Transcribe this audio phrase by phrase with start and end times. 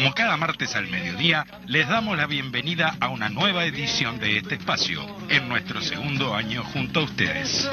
[0.00, 4.54] Como cada martes al mediodía, les damos la bienvenida a una nueva edición de este
[4.54, 7.68] espacio, en nuestro segundo año junto a ustedes.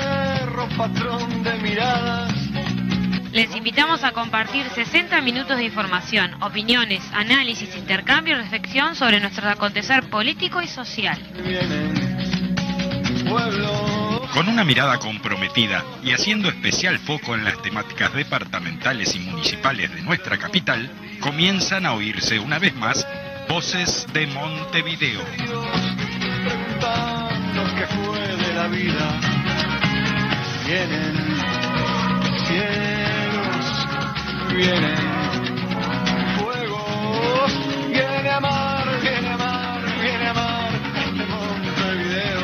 [3.31, 9.47] Les invitamos a compartir 60 minutos de información, opiniones, análisis, intercambio y reflexión sobre nuestro
[9.47, 11.17] acontecer político y social.
[14.33, 20.01] Con una mirada comprometida y haciendo especial foco en las temáticas departamentales y municipales de
[20.01, 23.07] nuestra capital, comienzan a oírse una vez más
[23.49, 25.21] voces de Montevideo.
[27.75, 29.19] que fue de la vida.
[30.65, 31.15] Vienen
[32.45, 33.65] cielos,
[34.55, 34.97] vienen
[36.37, 37.51] fuegos,
[37.89, 40.71] viene a mar, viene a mar, viene a mar
[41.17, 42.41] de Montevideo.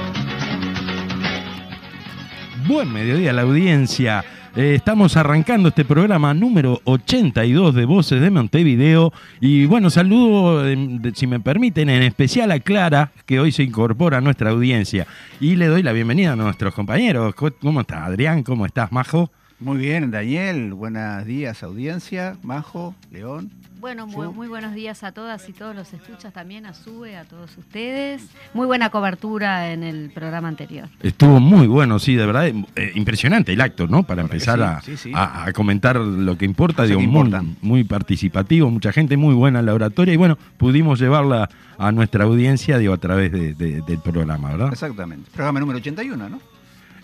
[2.68, 4.24] Buen mediodía la audiencia.
[4.56, 9.12] Eh, estamos arrancando este programa número 82 de Voces de Montevideo.
[9.42, 14.20] Y bueno, saludo, de- si me permiten, en especial a Clara, que hoy se incorpora
[14.20, 15.08] a nuestra audiencia.
[15.40, 17.34] Y le doy la bienvenida a nuestros compañeros.
[17.34, 18.44] Co- ¿Cómo está Adrián?
[18.44, 19.32] ¿Cómo estás, Majo?
[19.60, 20.74] Muy bien, Daniel.
[20.74, 22.36] Buenos días, audiencia.
[22.44, 23.50] Majo, León.
[23.80, 27.58] Bueno, muy, buenos días a todas y todos los escuchas también, a SUBE, a todos
[27.58, 28.22] ustedes.
[28.54, 30.88] Muy buena cobertura en el programa anterior.
[31.02, 32.48] Estuvo muy bueno, sí, de verdad.
[32.48, 34.04] eh, impresionante el acto, ¿no?
[34.04, 35.12] Para empezar sí, a, sí, sí.
[35.14, 36.84] a- a comentar lo que importa.
[36.86, 37.30] Digo, muy,
[37.62, 40.14] muy participativo, mucha gente, muy buena la oratoria.
[40.14, 44.70] Y bueno, pudimos llevarla a nuestra audiencia, digo, a través de- de- del programa, ¿verdad?
[44.72, 45.30] Exactamente.
[45.34, 46.40] Programa número 81, ¿no?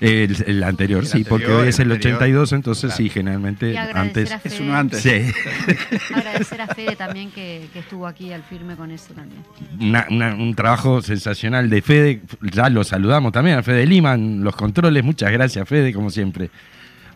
[0.02, 2.17] El, el anterior, El sí, porque hoy es el el anterior.
[2.19, 2.95] 82, entonces Claro.
[2.97, 4.31] sí, generalmente Y antes.
[4.31, 5.02] a Fede, Es uno antes.
[5.02, 5.09] Sí,
[6.16, 9.44] agradecer a Fede también que, que estuvo aquí al firme con eso también.
[9.80, 12.22] una- una- un trabajo sensacional de Fede.
[12.53, 15.03] Ya lo saludamos también a Fede Lima en los controles.
[15.03, 16.50] Muchas gracias, Fede, como siempre.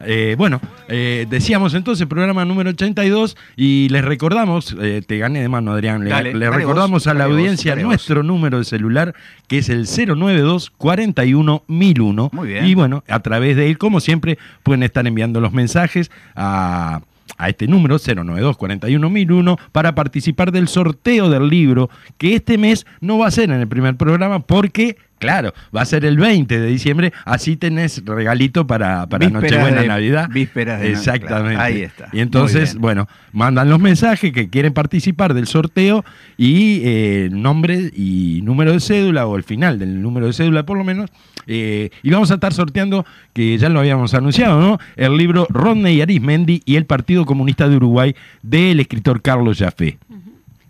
[0.06, 5.50] Eh, bueno, eh, decíamos entonces programa número 82 y les recordamos, eh, te gané de
[5.50, 7.84] mano Adrián, le, Dale, le recordamos vos, a la vos, audiencia vos.
[7.84, 9.14] nuestro número de celular
[9.48, 12.66] que es el 092 41 1001 Muy bien.
[12.66, 17.02] y bueno, a través de él como siempre pueden estar enviando los mensajes a
[17.38, 22.86] a este número 092 41 1001 para participar del sorteo del libro que este mes
[23.02, 26.60] no va a ser en el primer programa porque Claro, va a ser el 20
[26.60, 30.30] de diciembre, así tenés regalito para, para Nochebuena, de- Navidad.
[30.32, 31.56] vísperas de Navidad, Exactamente.
[31.56, 31.62] claro.
[31.76, 32.10] Ahí está.
[32.12, 36.04] Y entonces, bueno, mandan los mensajes que quieren participar del sorteo
[36.38, 40.78] y eh, nombre y número de cédula o el final del número de cédula por
[40.78, 41.10] lo menos.
[41.48, 44.78] eh, y vamos a estar sorteando, que ya lo habíamos anunciado, ¿no?
[44.96, 49.98] El libro Rodney Arismendi y el Partido Comunista de Uruguay del escritor Carlos Jafé.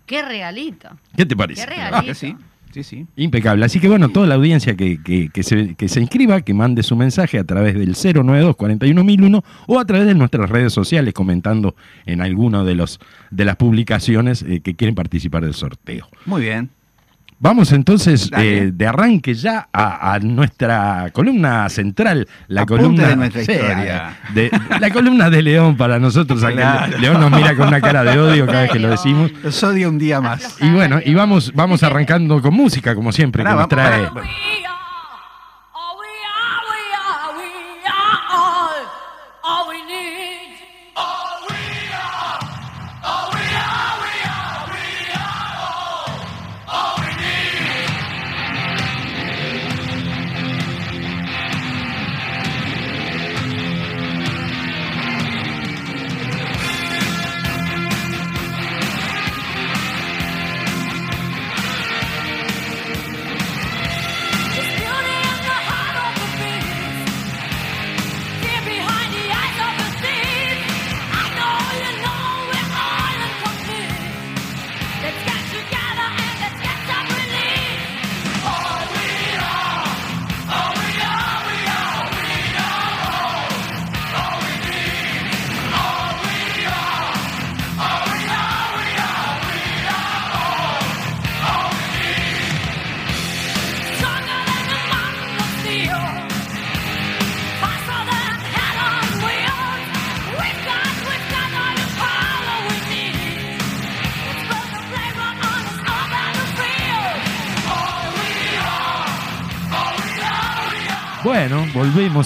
[0.06, 0.88] ¡Qué regalito!
[1.16, 1.64] ¿Qué te parece?
[1.66, 2.14] ¡Qué Ah, regalito!
[2.14, 2.36] sí.
[2.74, 3.06] Sí, sí.
[3.14, 3.64] Impecable.
[3.64, 6.82] Así que bueno, toda la audiencia que, que- que se, que se inscriba, que mande
[6.82, 11.76] su mensaje a través del 092 41001 o a través de nuestras redes sociales comentando
[12.04, 12.98] en alguna de los
[13.30, 16.08] de las publicaciones eh, que quieren participar del sorteo.
[16.26, 16.70] Muy bien.
[17.44, 23.16] Vamos entonces eh, de arranque ya a, a nuestra columna central, la Apunte columna de
[23.16, 24.16] nuestra historia.
[24.32, 24.50] de-
[24.80, 26.40] la columna de León para nosotros.
[26.42, 26.96] Claro.
[26.98, 29.30] León nos mira con una cara de odio cada vez que lo decimos.
[29.42, 30.56] Los odio un día más.
[30.58, 34.08] Y bueno, y vamos, vamos arrancando con música, como siempre, que nos trae.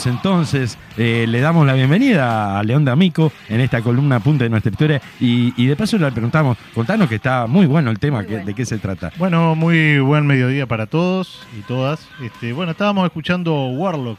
[0.06, 0.78] Entonces.
[0.96, 5.00] Eh, le damos la bienvenida a León D'Amico en esta columna punta de nuestra historia.
[5.20, 8.32] Y, y de paso le preguntamos, contanos que está muy bueno el tema, Muy que-
[8.32, 8.46] bueno.
[8.46, 9.12] ¿de qué se trata?
[9.16, 12.06] Bueno, muy buen mediodía para todos y todas.
[12.22, 14.18] Este, bueno, estábamos escuchando Warlock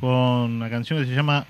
[0.00, 1.44] con una canción que se llama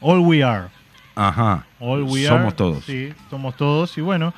[0.00, 0.68] All We Are.
[1.14, 1.64] Ajá.
[1.80, 2.52] All We Somos Are.
[2.52, 2.84] todos.
[2.84, 3.96] Sí, somos todos.
[3.98, 4.34] Y bueno,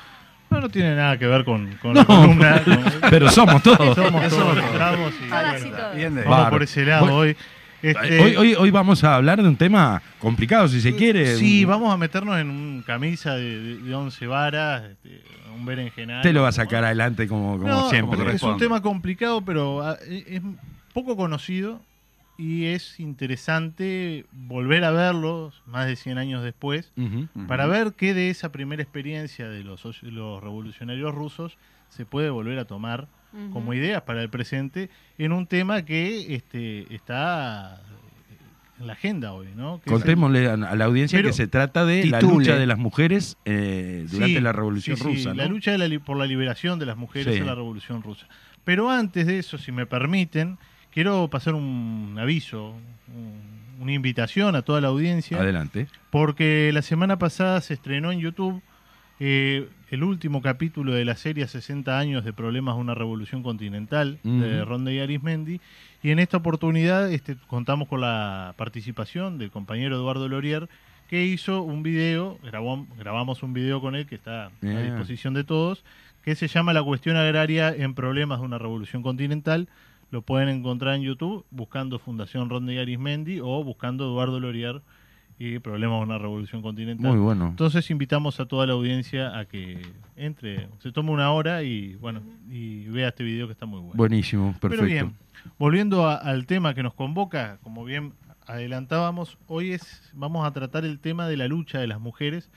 [0.49, 2.61] No, no tiene nada que ver con, con No, la columna.
[2.63, 3.95] con- pero somos todos.
[3.95, 7.35] somos Somos todos, entramos y- bueno, por ese lado Bueno, hoy.
[7.81, 11.35] Este, Hoy, hoy, hoy vamos a hablar de un tema complicado, si se quiere.
[11.35, 15.21] Sí, Un- vamos a meternos en un camisa de, de, de 11 varas, este,
[15.55, 16.17] un berenjenal.
[16.17, 18.17] Usted lo va a sacar adelante como, como No, siempre.
[18.17, 20.41] como es un tema complicado, pero ah, es es
[20.93, 21.79] poco conocido
[22.39, 26.91] y es interesante volver a verlo más de 100 años después
[27.47, 31.57] para ver qué de esa primera experiencia de los, los revolucionarios rusos
[31.89, 33.07] se puede volver a tomar
[33.51, 37.81] Como ideas para el presente en un tema que este, está
[38.79, 39.79] en la agenda hoy, ¿no?
[39.81, 43.37] Que Contémosle a a la audiencia que se trata de la lucha de las mujeres
[43.45, 45.33] eh, durante Sí, la Revolución sí, sí, Rusa.
[45.33, 48.27] La lucha de la li- por la liberación de las mujeres en la Revolución Rusa.
[48.63, 50.57] Pero antes de eso, si me permiten,
[50.91, 52.75] quiero pasar un aviso,
[53.15, 55.87] un- una invitación a toda la audiencia, Adelante.
[56.09, 58.61] porque la semana pasada se estrenó en YouTube
[59.19, 64.19] eh, el último capítulo de la serie 60 años de problemas de una revolución continental
[64.23, 64.65] de Ujú.
[64.69, 65.61] Ronda y Arismendi.
[66.03, 70.67] Y en esta oportunidad este, contamos con la participación del compañero Eduardo Lorier,
[71.09, 75.45] que hizo un video, grabó- grabamos un video con él que está a disposición de
[75.45, 75.83] todos,
[76.23, 79.69] que se llama La cuestión agraria en problemas de una revolución continental.
[80.11, 84.81] Lo pueden encontrar en YouTube buscando Fundación Ronda y Arismendi o buscando Eduardo Lorier
[85.39, 87.11] y problemas de una revolución continental.
[87.11, 87.47] Muy bueno.
[87.49, 89.81] Entonces invitamos a toda la audiencia a que
[90.15, 93.93] entre, se tome una hora y bueno y vea este video que está muy bueno.
[93.95, 94.69] Buenísimo, perfecto.
[94.69, 95.13] Pero bien,
[95.59, 98.13] volviendo a- al tema que nos convoca, como bien
[98.47, 102.49] adelantábamos, hoy es vamos a tratar el tema de la lucha de las mujeres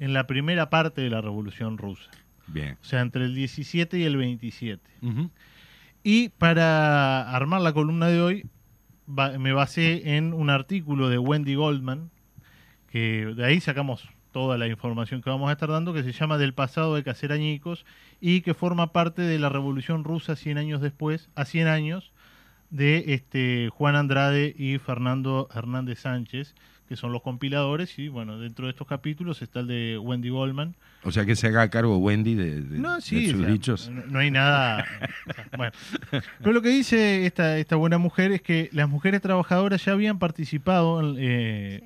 [0.00, 2.10] en la primera parte de la Revolución Rusa,
[2.48, 2.76] Bien.
[2.82, 4.82] o sea, entre el 17 y el 27.
[5.02, 5.30] Ujú.
[6.02, 8.46] Y para armar la columna de hoy,
[9.38, 12.10] me basé en un artículo de Wendy Goldman,
[12.96, 16.38] que de ahí sacamos toda la información que vamos a estar dando, que se llama
[16.38, 17.84] Del pasado de cacer añicos
[18.22, 22.12] y que forma parte de la Revolución Rusa 100 años después, a 100 años,
[22.70, 26.54] de este Juan Andrade y Fernando Hernández Sánchez,
[26.88, 30.74] que son los compiladores, y bueno, dentro de estos capítulos está el de Wendy Goldman,
[31.02, 33.52] O sea que se haga cargo Wendy de, de- no, de sí, sus o sea,
[33.52, 33.90] dichos.
[33.90, 34.84] No, no hay nada.
[35.28, 35.72] o sea, bueno.
[36.38, 40.18] Pero lo que dice esta, esta buena mujer es que las mujeres trabajadoras ya habían
[40.18, 41.82] participado en, eh,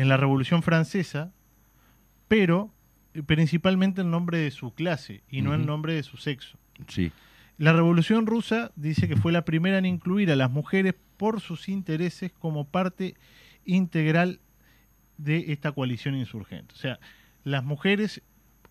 [0.00, 1.32] en la Revolución Francesa,
[2.26, 2.72] pero
[3.12, 6.58] eh, principalmente en nombre de su clase y no en nombre de su sexo.
[6.88, 7.12] Sí.
[7.58, 11.68] La Revolución Rusa dice que fue la primera en incluir a las mujeres por sus
[11.68, 13.14] intereses como parte
[13.66, 14.40] integral
[15.18, 16.72] de esta coalición insurgente.
[16.74, 16.98] O sea,
[17.44, 18.22] las mujeres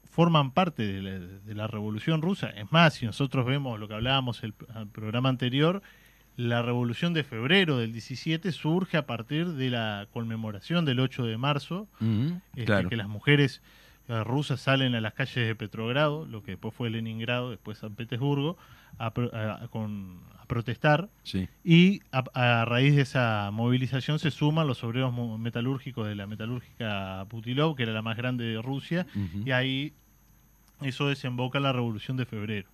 [0.05, 2.49] forman parte de la, de la Revolución Rusa.
[2.49, 5.83] Es más, si nosotros vemos lo que hablábamos el, el programa anterior,
[6.39, 11.37] la Revolución de febrero del 17 surge a partir de la conmemoración del 8 de
[11.37, 11.87] marzo,
[12.55, 12.87] este, claro.
[12.87, 13.61] que las mujeres
[14.07, 17.95] eh, rusas salen a las calles de Petrogrado, lo que después fue Leningrado, después San
[17.95, 18.57] Petersburgo,
[18.97, 21.09] a, pro- a- con- a protestar.
[21.23, 21.49] Sí.
[21.65, 22.23] Y a,
[22.61, 27.83] a raíz de esa movilización se suman los obreros metalúrgicos de la metalúrgica Putilov, que
[27.83, 29.05] era la más grande de Rusia,
[29.45, 29.91] y ahí
[30.81, 32.69] eso desemboca la Revolución de Febrero.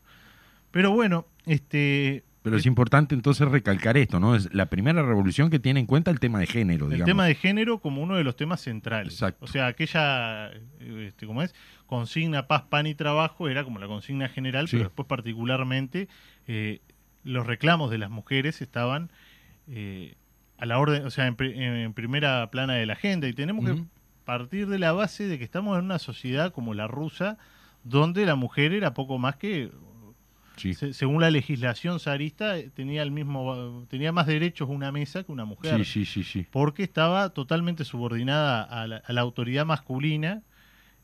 [0.69, 4.35] Pero bueno, este Pero es importante entonces recalcar esto, ¿no?
[4.35, 7.07] Es la primera revolución que tiene en cuenta el tema de género, el digamos.
[7.07, 9.13] tema de género como uno de los temas centrales.
[9.13, 9.43] Exacto.
[9.43, 11.53] O sea, aquella, este, ¿cómo es?
[11.87, 14.77] Consigna paz, pan y trabajo era como la consigna general, Sí.
[14.77, 16.07] pero después particularmente
[16.47, 16.79] eh,
[17.23, 19.11] los reclamos de las mujeres estaban
[19.67, 20.15] eh,
[20.57, 23.83] a la orden, o sea, en, en primera plana de la agenda y tenemos que
[24.23, 27.37] partir de la base de que estamos en una sociedad como la rusa,
[27.83, 29.71] donde la mujer era poco más que
[30.57, 30.73] Sí.
[30.73, 35.31] se- según la legislación zarista eh, tenía el mismo tenía más derechos una mesa que
[35.31, 36.45] una mujer sí, sí, sí, sí.
[36.51, 40.41] porque estaba totalmente subordinada a la, a la autoridad masculina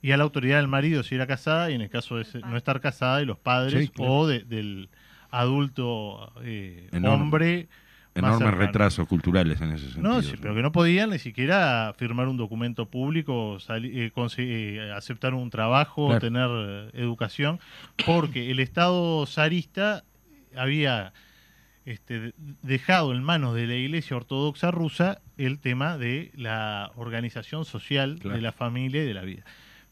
[0.01, 2.57] y a la autoridad del marido si era casada y en el caso de no
[2.57, 4.11] estar casada de los padres Sí, claro.
[4.13, 4.89] o de- del
[5.29, 7.67] adulto eh, hombre
[8.13, 10.03] Enormes retrasos culturales en ese sentido.
[10.15, 15.33] No, sí, pero que no podían ni siquiera firmar un documento público, eh, eh, aceptar
[15.33, 16.19] un trabajo, Claro.
[16.19, 17.59] tener eh, educación,
[18.05, 20.03] porque el Estado zarista
[20.57, 21.13] había
[21.85, 27.65] este, de- dejado en manos de la Iglesia Ortodoxa rusa el tema de la organización
[27.65, 28.35] social Claro.
[28.35, 29.43] de la familia y de la vida.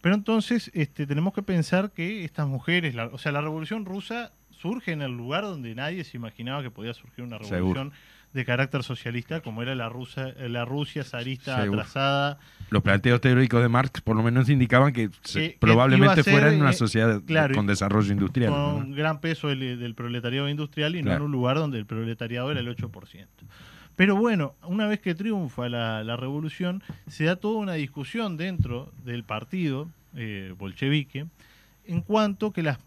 [0.01, 4.31] Pero entonces este, tenemos que pensar que estas mujeres, la- o sea, la Revolución Rusa
[4.61, 7.91] surge en el lugar donde nadie se imaginaba que podía surgir una revolución
[8.33, 12.37] de carácter socialista como era la Rusia, la Rusia zarista atrasada.
[12.69, 15.09] Los planteos teóricos de Marx por lo menos indicaban que,
[15.59, 18.51] probablemente fuera en una eh, sociedad claro, con desarrollo industrial.
[18.51, 18.75] con ¿no?
[18.75, 22.51] un gran peso del, del proletariado industrial y no en un lugar donde el proletariado
[22.51, 23.25] era el 8%.
[23.95, 28.93] Pero bueno, una vez que triunfa la, la revolución, se da toda una discusión dentro
[29.03, 31.25] del partido eh, bolchevique
[31.85, 32.77] en cuanto que las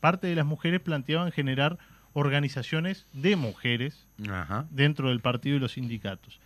[0.00, 1.78] parte de las mujeres planteaban generar
[2.12, 4.66] organizaciones de mujeres Ajá.
[4.70, 6.40] dentro del partido y los sindicatos.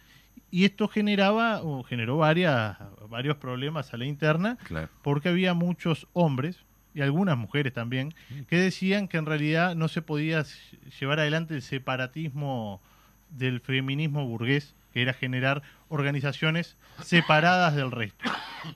[0.51, 2.77] Y esto generaba o generó varias,
[3.09, 4.89] varios problemas a la interna Claro.
[5.03, 6.59] porque había muchos hombres
[6.93, 8.15] y algunas mujeres también
[8.49, 10.45] que decían que en realidad no se podía
[10.99, 12.81] llevar adelante el separatismo
[13.31, 18.25] del feminismo burgués, que era generar organizaciones separadas del resto.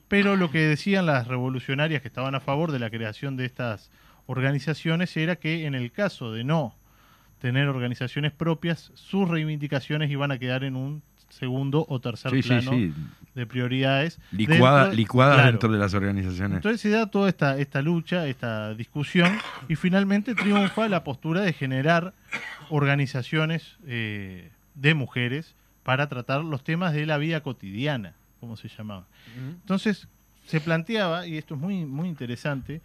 [0.06, 3.90] Pero lo que decían las revolucionarias que estaban a favor de la creación de estas
[4.26, 6.74] organizaciones era que en el caso de no
[7.40, 12.70] tener organizaciones propias, sus reivindicaciones iban a quedar en un segundo o tercer Sí, plano
[12.70, 12.92] sí.
[13.34, 14.18] de prioridades.
[14.30, 15.42] Licuada, dentro- claro.
[15.46, 16.56] dentro de las organizaciones.
[16.56, 19.30] Entonces se da toda esta, esta lucha, esta discusión,
[19.68, 22.14] y finalmente triunfa la postura de generar
[22.70, 29.06] organizaciones eh, de mujeres para tratar los temas de la vida cotidiana, como se llamaba.
[29.60, 30.08] Entonces
[30.46, 32.80] se planteaba, y esto es muy, muy interesante,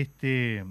[0.00, 0.64] este,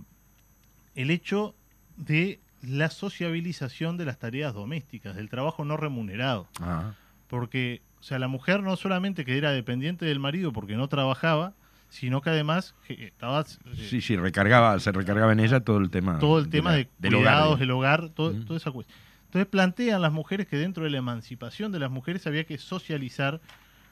[0.95, 1.55] el hecho
[1.97, 6.93] de la sociabilización de las tareas domésticas, del trabajo no remunerado Ah,
[7.27, 11.53] porque, o sea, la mujer no solamente que era dependiente del marido porque no trabajaba,
[11.89, 13.45] sino que además estaba eh,
[13.89, 16.19] sí, sí, recargaba, se recargaba en ella todo el tema.
[16.19, 17.59] todo el tema de, del cuidados hogar.
[17.59, 18.45] del hogar, todo, Mm.
[18.45, 18.97] toda esa cuestión.
[19.25, 23.41] Entonces plantean las mujeres que dentro de la emancipación de las mujeres había que socializar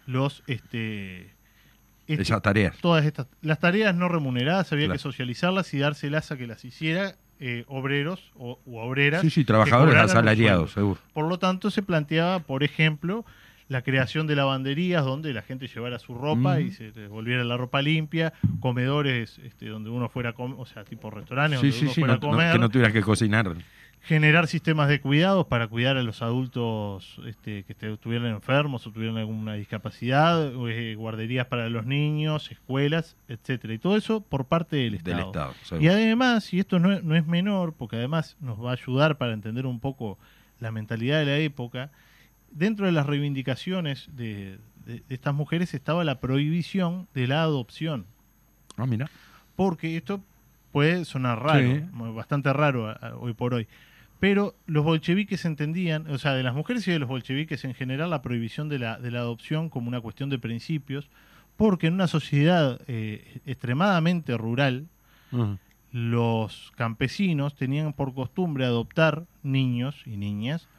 [0.06, 1.34] los este,
[2.08, 2.78] este- Esas tareas.
[2.78, 4.98] todas estas las tareas no remuneradas había Claro.
[4.98, 9.44] que socializarlas y dárselas a que las hiciera eh, obreros o, u obreras Sí, sí,
[9.44, 11.00] trabajadores asalariados, seguro.
[11.14, 13.26] Por lo tanto, se planteaba, por ejemplo,
[13.68, 16.92] la creación de lavanderías donde la gente llevara su ropa y Ujú.
[16.94, 21.10] se volviera la ropa limpia, comedores este, donde uno fuera a comer, o sea, tipo
[21.10, 23.02] restaurantes Sí, donde sí, uno sí, fuera no- a no- comer, que no tuvieras que
[23.02, 23.54] cocinar.
[24.06, 28.92] Generar sistemas de cuidados para cuidar a los adultos este, que este- estuvieran enfermos o
[28.92, 34.76] tuvieran alguna discapacidad, eh, guarderías para los niños, escuelas, etcétera, y todo eso por parte
[34.76, 35.54] del Del Estado.
[35.80, 39.18] Y además, y esto no, es- no es menor, porque además nos va a ayudar
[39.18, 40.18] para entender un poco
[40.60, 41.90] la mentalidad de la época,
[42.52, 48.06] dentro de las reivindicaciones de, de- de estas mujeres estaba la prohibición de la adopción,
[48.76, 49.10] Ah, mira.
[49.56, 50.22] porque esto
[50.74, 51.84] puede sonar raro, Sí.
[52.14, 53.68] bastante raro hoy por hoy.
[54.24, 58.10] Pero los bolcheviques entendían, o sea, de las mujeres y de los bolcheviques en general,
[58.10, 61.10] la prohibición de la, de la adopción como una cuestión de principios,
[61.58, 64.88] porque en una sociedad eh, extremadamente rural,
[65.92, 70.70] los campesinos tenían por costumbre adoptar niños y niñas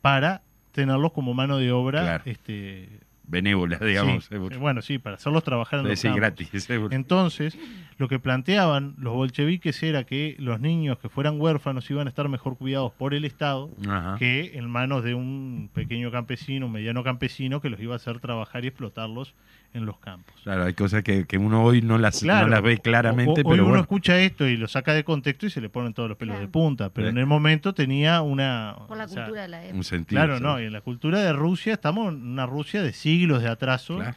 [0.00, 2.22] para tenerlos como mano de obra Claro.
[2.26, 2.88] este
[3.28, 4.24] Benévola, digamos.
[4.24, 4.56] sí, seguro.
[4.56, 6.16] eh, bueno sí para hacerlos trabajar en los campos.
[6.16, 7.58] gratis, entonces
[7.98, 12.28] lo que planteaban los bolcheviques era que los niños que fueran huérfanos iban a estar
[12.28, 14.16] mejor cuidados por el Estado Ajá.
[14.18, 18.18] que en manos de un pequeño campesino, un mediano campesino que los iba a hacer
[18.20, 19.34] trabajar y explotarlos
[19.74, 20.34] en los campos.
[20.42, 22.46] Claro, hay cosas que, que uno hoy no las, Claro.
[22.46, 23.82] no las ve claramente, O- hoy pero uno bueno.
[23.82, 26.46] escucha esto y lo saca de contexto y se le ponen todos los pelos Claro.
[26.46, 27.10] de punta, pero Sí.
[27.10, 28.74] en el momento tenía una...
[28.88, 29.76] Por la o sea, cultura de la época.
[29.76, 30.18] Un sentido.
[30.24, 33.48] Claro, no, y en la cultura de Rusia estamos en una Rusia de siglos de
[33.48, 34.16] atraso, Claro.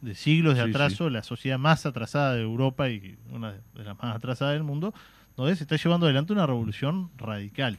[0.00, 3.98] de siglos de Sí, atraso, la sociedad más atrasada de Europa y una de las
[4.02, 4.94] más atrasadas del mundo,
[5.36, 7.76] donde se está llevando adelante una revolución radical.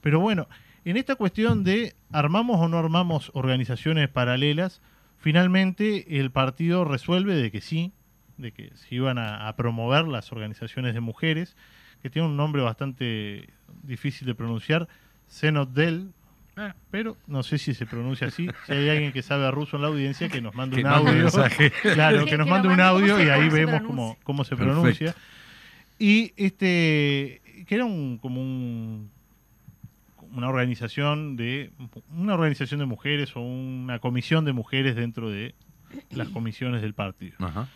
[0.00, 0.48] Pero bueno,
[0.86, 4.80] en esta cuestión de armamos o no armamos organizaciones paralelas,
[5.18, 7.92] finalmente el partido resuelve de que sí,
[8.36, 11.56] de que se iban a, a promover las organizaciones de mujeres,
[12.02, 13.48] que tiene un nombre bastante
[13.82, 14.88] difícil de pronunciar,
[15.26, 16.10] Senotdel,
[16.60, 16.74] Ah.
[16.90, 18.48] pero no sé si se pronuncia así.
[18.66, 21.10] Si hay alguien que sabe ruso en la audiencia, que nos mande Que un mande
[21.10, 21.22] audio.
[21.22, 21.70] mensaje.
[21.94, 24.80] Claro, Que- que nos mande un audio y ahí vemos cómo, cómo se Perfecto.
[24.80, 25.14] pronuncia.
[26.00, 29.08] Y este, que era un, como un,
[30.34, 31.70] una organización de,
[32.10, 35.54] una organización de mujeres o una comisión de mujeres dentro de
[36.10, 37.36] las comisiones del partido.
[37.38, 37.68] Ajá.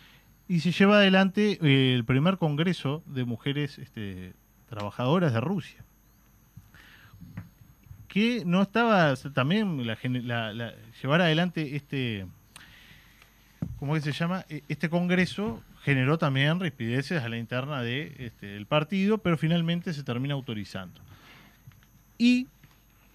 [0.47, 4.33] Y se lleva adelante eh, el primer congreso de mujeres este,
[4.69, 5.83] trabajadoras de Rusia.
[8.07, 12.27] Que no estaba también la, gene- la- la- llevar adelante este,
[13.77, 14.45] ¿cómo que se llama?
[14.49, 19.93] E- Este congreso generó también rispideces a la interna de, este, del partido, pero finalmente
[19.93, 21.01] se termina autorizando.
[22.23, 22.47] Y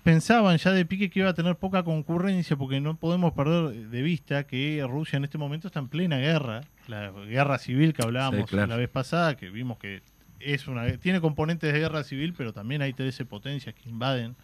[0.03, 4.03] pensaban ya de pique que iba a tener poca concurrencia, porque no podemos perder de
[4.03, 8.41] vista que Rusia en este momento está en plena guerra, la guerra civil que hablábamos
[8.41, 8.67] Sí, claro.
[8.69, 10.03] la vez pasada, que vimos que
[10.41, 14.37] es una tiene componentes de guerra civil, pero también hay 13 potencias que invaden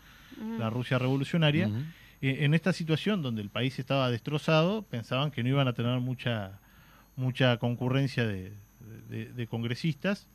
[0.58, 1.70] la Rusia revolucionaria.
[2.20, 6.00] Eh, en esta situación donde el país estaba destrozado, pensaban que no iban a tener
[6.00, 6.58] mucha
[7.16, 8.52] mucha concurrencia de,
[9.08, 10.26] de- de congresistas.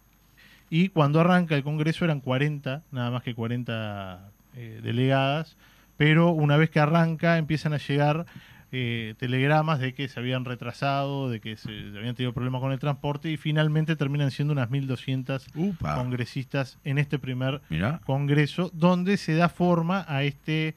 [0.69, 5.57] Y cuando arranca el Congreso eran 40, nada más que 40 eh, delegadas,
[5.97, 8.25] pero una vez que arranca empiezan a llegar
[8.71, 12.77] eh, telegramas de que se habían retrasado, de que se, habían tenido problemas con el
[12.77, 15.95] transporte y finalmente terminan siendo unas 1.200 Upa.
[15.95, 17.99] congresistas en este primer Mirá.
[18.05, 20.75] congreso donde se da forma a este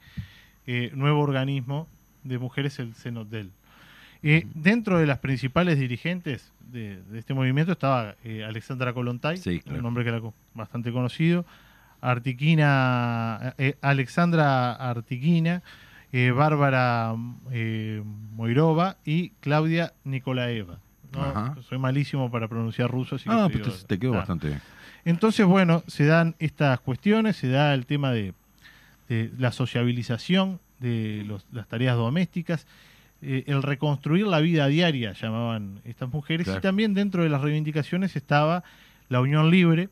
[0.65, 1.87] eh, nuevo organismo
[2.23, 3.51] de mujeres, el Cenotdel.
[4.23, 9.59] Eh, dentro de las principales dirigentes de, de este movimiento estaba eh, Alexandra Kolontai, Sí,
[9.59, 9.79] claro.
[9.79, 10.21] un nombre que era
[10.53, 11.45] bastante conocido,
[12.01, 15.61] Artiquina, eh, Alexandra Artiquina,
[16.35, 17.15] Bárbara
[18.35, 20.77] Moirova y Claudia Nikolaeva.
[21.67, 24.61] Soy malísimo para pronunciar ruso, así que Ah, te pues te, te quedó bastante bien.
[25.05, 28.33] Entonces, bueno, se dan estas cuestiones, se da el tema de,
[29.09, 32.65] de la sociabilización de los- las tareas domésticas,
[33.23, 36.59] eh, el reconstruir la vida diaria, llamaban estas mujeres, Claro.
[36.59, 38.63] y también dentro de las reivindicaciones estaba
[39.09, 39.89] la unión libre,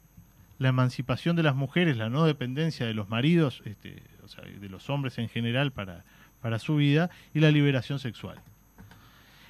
[0.60, 4.70] la emancipación de las mujeres, la no dependencia de los maridos, este, o sea, de
[4.70, 6.04] los hombres en general para,
[6.42, 8.40] para su vida, y la liberación sexual.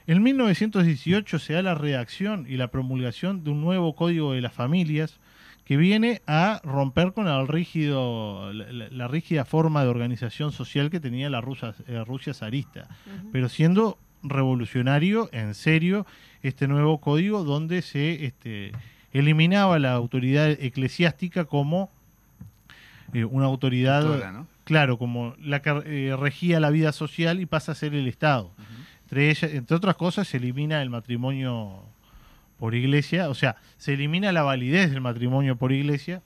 [0.08, 4.54] En 1918 se da la redacción y la promulgación de un nuevo código de las
[4.54, 5.20] familias
[5.72, 10.90] que viene a romper con el rígido, la, la- la rígida forma de organización social
[10.90, 12.90] que tenía la Rusia, eh, Rusia zarista,
[13.32, 16.06] pero siendo revolucionario en serio
[16.44, 18.74] este nuevo código donde se este,
[19.14, 21.90] eliminaba la autoridad eclesiástica como
[23.14, 24.04] eh, una autoridad
[24.66, 28.52] claro, como la que eh, regía la vida social y pasa a ser el Estado.
[29.04, 31.86] entre, ellas, entre otras cosas, se elimina el matrimonio
[32.62, 36.22] por iglesia, o sea, se elimina la validez del matrimonio por iglesia,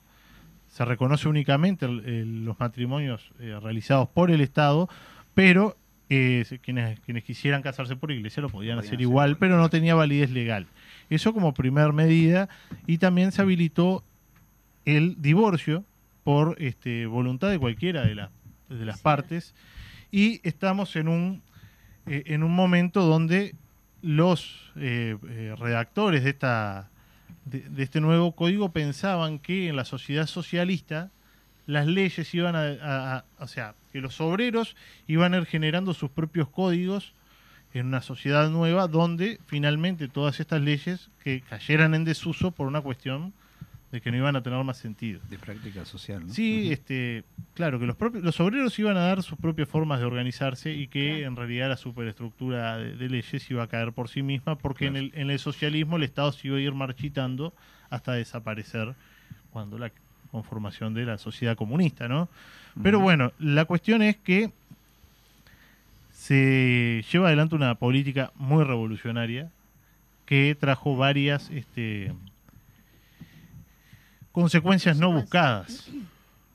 [0.68, 4.90] se reconoce únicamente el- el- los matrimonios eh, realizados por el Estado,
[5.34, 5.78] pero
[6.10, 9.96] eh, quienes, quienes quisieran casarse por iglesia lo podían Podían hacer igual, pero no tenía
[9.96, 10.68] validez legal.
[11.10, 12.50] Eso como primer medida,
[12.86, 14.04] y también se habilitó
[14.84, 15.86] el divorcio
[16.26, 18.32] por este, voluntad de cualquiera de, la-
[18.68, 19.56] de las partes
[20.12, 21.42] y estamos en un,
[22.08, 23.56] eh, en un momento donde
[24.06, 26.90] los eh, eh, redactores de, esta,
[27.46, 31.10] de, este nuevo código pensaban que en la sociedad socialista
[31.66, 34.76] las leyes iban a, a- a- o sea, que los obreros
[35.08, 37.14] iban a ir generando sus propios códigos
[37.74, 42.82] en una sociedad nueva donde finalmente todas estas leyes que cayeran en desuso por una
[42.82, 43.34] cuestión
[43.96, 45.22] de que no iban a tener más sentido.
[45.30, 46.34] De práctica social, ¿no?
[46.34, 50.06] Sí, este, claro, que los propios, los obreros iban a dar sus propias formas de
[50.06, 54.22] organizarse y que en realidad la superestructura de, de leyes iba a caer por sí
[54.22, 57.54] misma porque en, el, en el socialismo el Estado se iba a ir marchitando
[57.90, 58.96] hasta desaparecer
[59.52, 59.92] cuando la
[60.32, 62.28] conformación de la sociedad comunista, ¿no?
[62.84, 64.52] Pero bueno, la cuestión es que
[66.12, 69.50] se lleva adelante una política muy revolucionaria
[70.26, 72.12] que trajo varias este,
[74.36, 75.90] consecuencias no buscadas.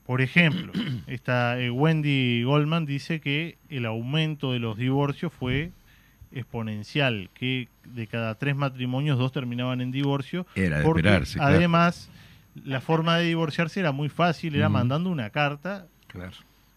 [0.06, 0.70] Por ejemplo,
[1.06, 5.70] esta eh, Wendy Goldman dice que el aumento de los divorcios fue
[6.30, 10.46] exponencial, que de cada tres matrimonios dos terminaban en divorcio.
[10.54, 11.54] Era de porque esperarse, claro.
[11.56, 12.10] Además,
[12.66, 16.32] la forma de divorciarse era muy fácil, era mandando una carta Claro.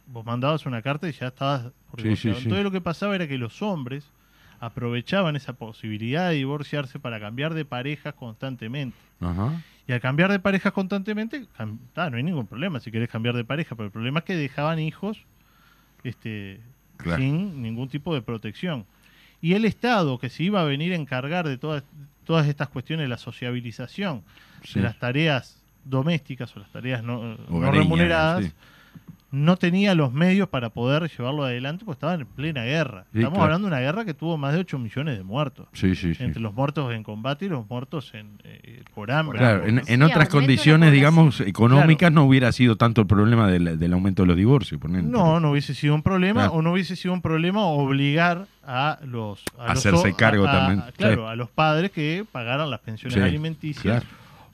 [0.07, 2.29] vos mandabas una carta y ya estabas por sí, sí.
[2.29, 4.05] Entonces lo que pasaba era que los hombres
[4.61, 8.95] aprovechaban esa posibilidad de divorciarse para cambiar de parejas constantemente.
[9.19, 9.61] Ajá.
[9.87, 13.43] Y al cambiar de parejas constantemente, ah, no hay ningún problema si querés cambiar de
[13.43, 15.25] pareja, pero el problema es que dejaban hijos
[16.03, 16.59] este,
[16.97, 17.21] Claro.
[17.21, 18.85] sin ningún tipo de protección.
[19.41, 21.83] Y el Estado, que se iba a venir a encargar de todas,
[22.23, 24.23] todas estas cuestiones, la sociabilización
[24.63, 24.79] Sí.
[24.79, 27.35] de las tareas domésticas o las tareas no,
[27.71, 28.51] remuneradas, sí.
[29.33, 33.05] No tenía los medios para poder llevarlo adelante porque estaban en plena guerra.
[33.11, 33.43] Sí, Estamos claro.
[33.45, 35.67] hablando de una guerra que tuvo más de 8 millones de muertos.
[35.73, 36.23] Sí, sí, sí.
[36.23, 39.39] Entre los muertos en combate y los muertos en, eh, por hambre.
[39.39, 39.81] Claro, en, ¿no?
[39.87, 44.21] en Sí, otras condiciones, digamos, económicas no hubiera sido tanto el problema del, del aumento
[44.21, 44.79] de los divorcios.
[44.83, 46.53] No, no hubiese sido un problema, Claro.
[46.53, 49.43] o no hubiese sido un problema obligar a los.
[49.57, 51.31] A Hacerse cargo a- también, a- claro, sí.
[51.31, 54.03] a los padres que pagaran las pensiones Sí, alimenticias.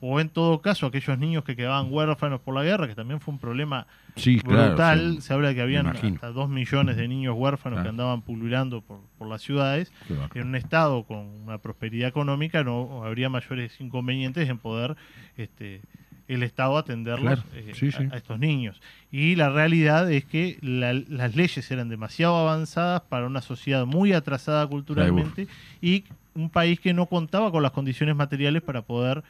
[0.02, 3.34] O en todo caso, aquellos niños que quedaban huérfanos por la guerra, que también fue
[3.34, 3.86] un problema
[4.16, 5.16] Sí, claro, brutal.
[5.16, 5.22] sí.
[5.22, 7.84] Se habla de que habían hasta dos millones de niños huérfanos Claro.
[7.84, 9.92] que andaban pululando por, por las ciudades.
[10.36, 14.96] En un estado con una prosperidad económica no habría mayores inconvenientes en poder
[15.38, 15.82] este,
[16.30, 18.80] el Estado atenderlos Claro, eh, sí, a- estos niños.
[19.12, 24.14] Y la realidad es que la- las leyes eran demasiado avanzadas para una sociedad muy
[24.14, 25.48] atrasada culturalmente
[25.82, 29.24] y un país que no contaba con las condiciones materiales para poder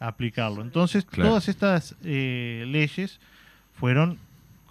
[0.00, 0.62] aplicarlo.
[0.62, 1.30] Entonces, Claro.
[1.30, 3.20] todas estas eh, leyes
[3.74, 4.18] fueron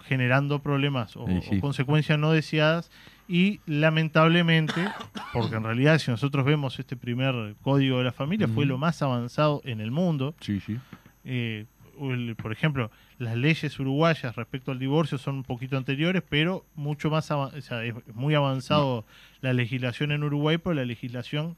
[0.04, 1.56] generando problemas o, Sí, sí.
[1.58, 2.90] o consecuencias no deseadas
[3.28, 4.86] y lamentablemente,
[5.32, 9.02] porque en realidad si nosotros vemos este primer código de la familia fue lo más
[9.02, 10.76] avanzado en el mundo, Sí, sí.
[11.24, 11.64] eh,
[12.00, 17.10] el- por ejemplo, las leyes uruguayas respecto al divorcio son un poquito anteriores, pero mucho
[17.10, 19.04] más avan- o sea, es muy avanzado
[19.40, 21.56] la legislación en Uruguay, pero la legislación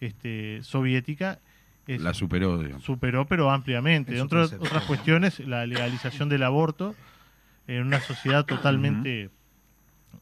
[0.00, 1.38] este, soviética
[1.86, 2.82] es- La superó, digamos.
[2.84, 4.12] superó, pero ampliamente.
[4.12, 4.64] En su Entre concepto.
[4.66, 6.94] otras cuestiones, la legalización del aborto
[7.66, 9.30] en una sociedad totalmente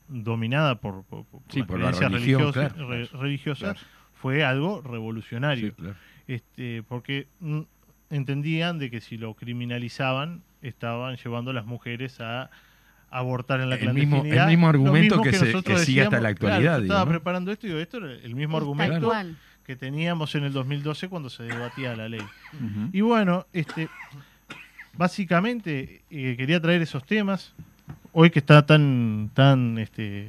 [0.09, 2.89] dominada por, por, por Sí, las por la creencias religión, religiosas, claro.
[2.91, 3.89] re- religiosas, Claro.
[4.15, 5.69] fue algo revolucionario.
[5.71, 5.97] Sí, claro.
[6.27, 7.29] este, porque
[8.11, 12.51] entendían de que si lo criminalizaban, estaban llevando a las mujeres a
[13.11, 14.45] abortar en la El mismo- clandestinidad.
[14.45, 17.11] el mismo argumento mismo que se- que sigue hasta la actualidad, yo digo, estaba ¿no?
[17.11, 19.37] preparando esto y digo, esto era el mismo Es argumento Tal cual.
[19.65, 22.23] Que teníamos en el 2012 cuando se debatía la ley.
[22.93, 23.89] Y bueno, este,
[24.97, 27.55] básicamente eh, quería traer esos temas.
[28.13, 30.29] Hoy que está tan, tan este,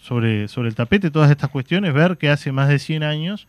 [0.00, 3.46] sobre, sobre el tapete todas estas cuestiones, ver que hace más de 100 años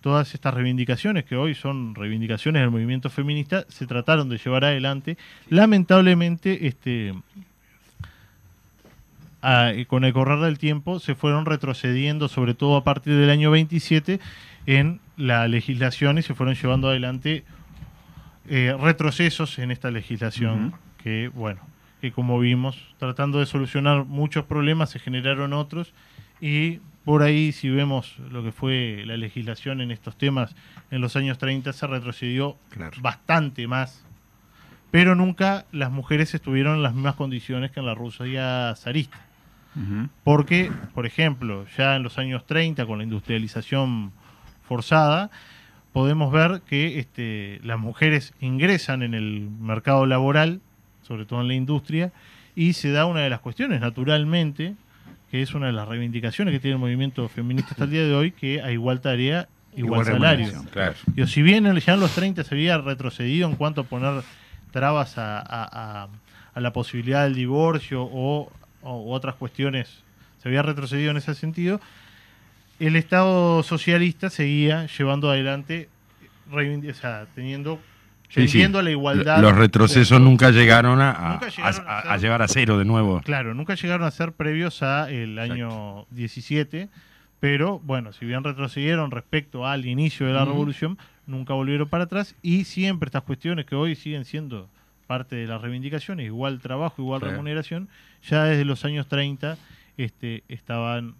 [0.00, 5.16] todas estas reivindicaciones, que hoy son reivindicaciones del movimiento feminista, se trataron de llevar adelante.
[5.48, 7.12] Lamentablemente, este,
[9.42, 13.50] a- con el correr del tiempo se fueron retrocediendo, sobre todo a partir del año
[13.50, 14.20] 27,
[14.66, 17.44] en la legislación y se fueron llevando adelante
[18.48, 21.60] eh, retrocesos en esta legislación que, bueno,
[22.00, 25.92] que como vimos, tratando de solucionar muchos problemas, se generaron otros
[26.40, 30.54] y por ahí si vemos lo que fue la legislación en estos temas
[30.90, 32.96] en los años 30 se retrocedió Claro.
[33.00, 34.04] bastante más,
[34.90, 39.18] pero nunca las mujeres estuvieron en las mismas condiciones que en la Rusia zarista.
[40.24, 44.12] Porque, por ejemplo, ya en los años 30, con la industrialización
[44.66, 45.30] forzada,
[45.92, 50.60] podemos ver que este, las mujeres ingresan en el mercado laboral,
[51.02, 52.12] sobre todo en la industria,
[52.54, 54.74] y se da una de las cuestiones, naturalmente,
[55.30, 58.14] que es una de las reivindicaciones que tiene el movimiento feminista hasta el día de
[58.14, 60.64] hoy, que a igual tarea, igual, Igual salario.
[60.70, 60.94] Claro.
[61.14, 64.22] Digo, si bien en- ya en los 30 se había retrocedido en cuanto a poner
[64.70, 66.08] trabas a, a- a-
[66.54, 68.50] a la posibilidad del divorcio o,
[68.86, 70.02] o- u otras cuestiones,
[70.42, 71.80] se había retrocedido en ese sentido,
[72.78, 75.88] el Estado socialista seguía llevando adelante,
[76.52, 77.80] o sea, teniendo,
[78.28, 78.66] Sí, sí.
[78.68, 79.40] la igualdad.
[79.40, 82.78] Los retrocesos nunca llegaron a, a- Nunca llegaron a- a a ser- llevar a cero
[82.78, 83.20] de nuevo.
[83.24, 86.88] Claro, nunca llegaron a ser previos a el año 17,
[87.40, 92.34] pero bueno, si bien retrocedieron respecto al inicio de la revolución, nunca volvieron para atrás
[92.42, 94.68] y siempre estas cuestiones que hoy siguen siendo
[95.06, 97.28] parte de las reivindicaciones, igual trabajo, igual Sí.
[97.28, 97.88] remuneración,
[98.28, 99.56] ya desde los años 30
[99.96, 101.14] este, estaban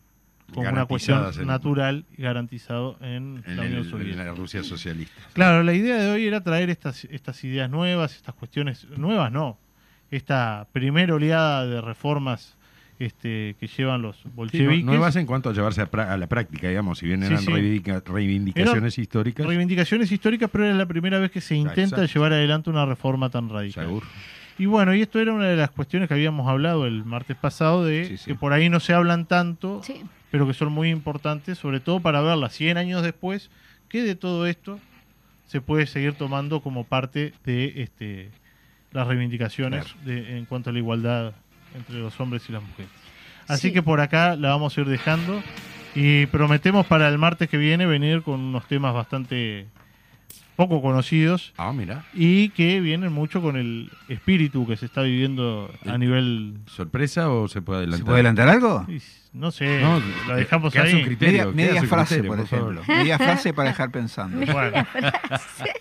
[0.52, 4.24] como una cuestión en- natural y garantizado en, En, la el- Unión en Soviética.
[4.24, 5.20] la Rusia socialista.
[5.32, 9.58] Claro, la idea de hoy era traer estas, estas ideas nuevas, estas cuestiones nuevas, no.
[10.10, 12.56] Esta primera oleada de reformas
[12.98, 14.84] este, que llevan los Sí, bolcheviques.
[14.84, 17.26] no- nuevas en cuanto a llevarse a, pra- a la práctica, digamos, si bien Sí,
[17.26, 17.46] eran sí.
[17.50, 19.46] reivindica- reivindicaciones históricas.
[19.46, 22.06] reivindicaciones históricas, pero era la primera vez que se intenta Exacto.
[22.06, 23.84] llevar adelante una reforma tan radical.
[23.86, 24.06] Seguro.
[24.58, 27.84] Y bueno, y esto era una de las cuestiones que habíamos hablado el martes pasado,
[27.84, 28.24] de Sí, sí.
[28.26, 30.00] que por ahí no se hablan tanto, Sí.
[30.30, 33.50] pero que son muy importantes, sobre todo para verlas 100 años después,
[33.90, 34.80] que de todo esto
[35.46, 38.30] se puede seguir tomando como parte de este,
[38.92, 41.34] las reivindicaciones de- en cuanto a la igualdad
[41.76, 42.90] entre los hombres y las mujeres.
[43.48, 43.72] Así Sí.
[43.74, 45.42] que por acá la vamos a ir dejando
[45.94, 49.66] y prometemos para el martes que viene venir con unos temas bastante
[50.56, 52.04] poco conocidos Ah, mira.
[52.14, 56.54] y que vienen mucho con el espíritu que se está viviendo a nivel...
[56.66, 58.04] ¿Sorpresa o se puede ¿Se adelantar?
[58.06, 58.86] puede adelantar algo?
[59.34, 61.04] No sé, No, la dejamos que hace un ahí.
[61.04, 61.52] criterio.
[61.52, 62.82] Media, media frase, criterio, por ejemplo.
[62.88, 64.38] Media frase para dejar pensando.
[64.50, 64.86] Bueno,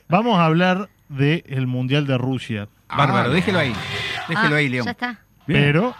[0.10, 2.68] vamos a hablar del Mundial de Rusia.
[2.90, 3.74] Bárbaro, Ah, déjelo ahí.
[4.28, 4.86] Déjelo Ah, ahí, León.
[4.86, 5.20] Ya está.
[5.46, 5.96] Pero,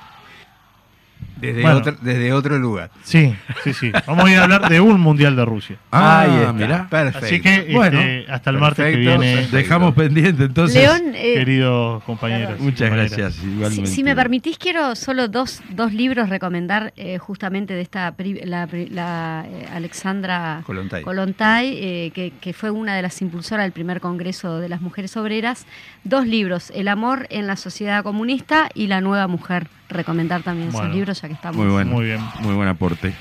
[1.38, 1.78] Desde, Bueno.
[1.78, 2.90] otro, desde otro lugar.
[3.04, 3.92] sí, sí, sí.
[4.08, 5.76] Vamos a ir a hablar de un Mundial de Rusia.
[5.92, 6.54] Ah, Ahí está.
[6.54, 6.88] mira.
[6.90, 7.26] Perfecto.
[7.26, 9.58] Así que Bueno, este, hasta el martes que viene, perfecto.
[9.58, 10.82] Dejamos pendiente entonces.
[10.82, 12.60] León, eh, queridos compañeros.
[12.60, 13.12] Muchas compañeras.
[13.18, 13.34] gracias.
[13.36, 13.88] si, Igualmente.
[13.92, 18.66] si me permitís, quiero solo dos, dos libros recomendar eh, justamente de esta, pri- la,
[18.68, 24.60] pri- la, eh, Alexandra eh, que, que fue una de las impulsoras del primer Congreso
[24.60, 25.66] de las Mujeres Obreras.
[26.04, 29.68] Dos libros, El amor en la sociedad comunista y La nueva mujer.
[29.90, 30.88] Recomendar también Bueno.
[30.88, 31.58] esos libros ya que estamos.
[31.58, 31.92] Muy bueno.
[31.92, 32.22] Muy bien.
[32.40, 33.14] Muy buen aporte.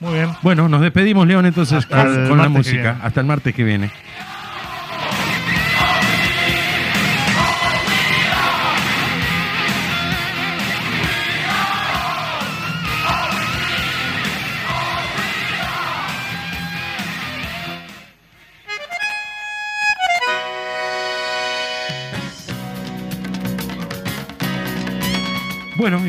[0.00, 0.30] Muy bien.
[0.42, 2.98] Bueno, nos despedimos, León, entonces Hasta con, la música.
[3.02, 3.90] Hasta el martes que viene.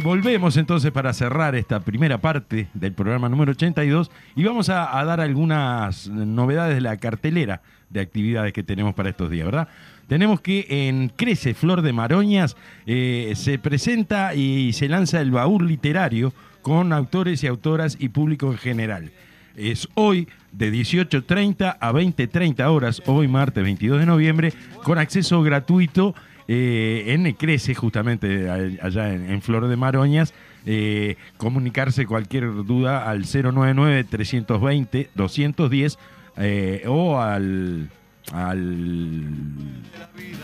[0.04, 5.22] Volvemos entonces para cerrar esta primera parte del programa número 82 y vamos a, dar
[5.22, 9.68] algunas novedades de la cartelera de actividades que tenemos para estos días, ¿verdad?
[10.08, 15.68] tenemos que en Crece Flor de Maroñas eh, se presenta y se lanza el baúl
[15.68, 19.12] literario con autores y autoras y público en general.
[19.56, 26.16] Es hoy de 18.30 a 20.30 horas, hoy martes 22 de noviembre, con acceso gratuito
[26.48, 30.34] eh, en Crece, justamente allá en, en Flor de Maroñas.
[30.66, 35.98] Eh, comunicarse cualquier duda al 099-320-210
[36.38, 37.90] eh, o al,
[38.32, 38.78] al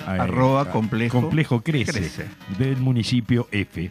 [0.05, 2.25] Arroba a- complejo complejo crece, Crece.
[2.57, 3.89] del municipio F.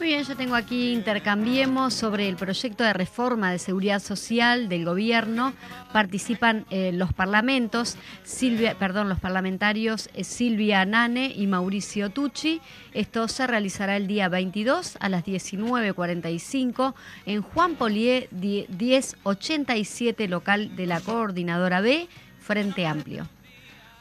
[0.00, 4.86] Muy bien, yo tengo aquí intercambiemos sobre el proyecto de reforma de seguridad social del
[4.86, 5.52] gobierno.
[5.92, 12.62] Participan eh, los parlamentos, Silvia, perdón, los parlamentarios eh, Silvia Nane y Mauricio Tucci.
[12.94, 16.94] Esto se realizará el día 22 a las 19.45
[17.26, 22.08] en Juan Polié die- 1087 local de la Coordinadora B,
[22.38, 23.26] Frente Amplio.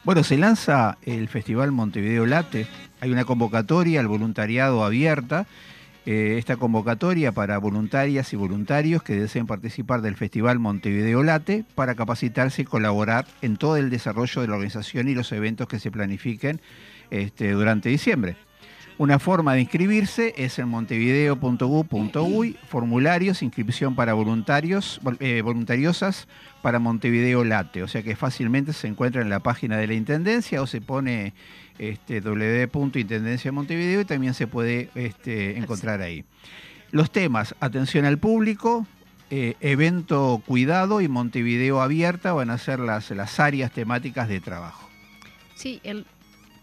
[0.06, 2.68] Bueno, se lanza el Festival Montevideo Late.
[3.02, 5.46] Hay una convocatoria al voluntariado abierta.
[6.06, 11.94] Eh, esta convocatoria para voluntarias y voluntarios que deseen participar del Festival Montevideo Late para
[11.94, 15.92] capacitarse y colaborar en todo el desarrollo de la organización y los eventos que se
[15.92, 16.62] planifiquen
[17.12, 18.38] este, durante diciembre.
[18.98, 26.28] Una forma de inscribirse es en montevideo.gov.uy, formularios, inscripción para voluntarios, vol- eh, voluntariosas
[26.62, 27.84] para Montevideo Late.
[27.84, 31.34] O sea que fácilmente se encuentra en la página de la Intendencia o se pone
[31.80, 36.24] este, www.intendencia Montevideo y también se puede este, encontrar ahí.
[36.92, 38.86] Los temas, atención al público,
[39.30, 44.90] eh, evento cuidado y Montevideo abierta van a ser las, las áreas temáticas de trabajo.
[45.56, 46.06] Sí, el,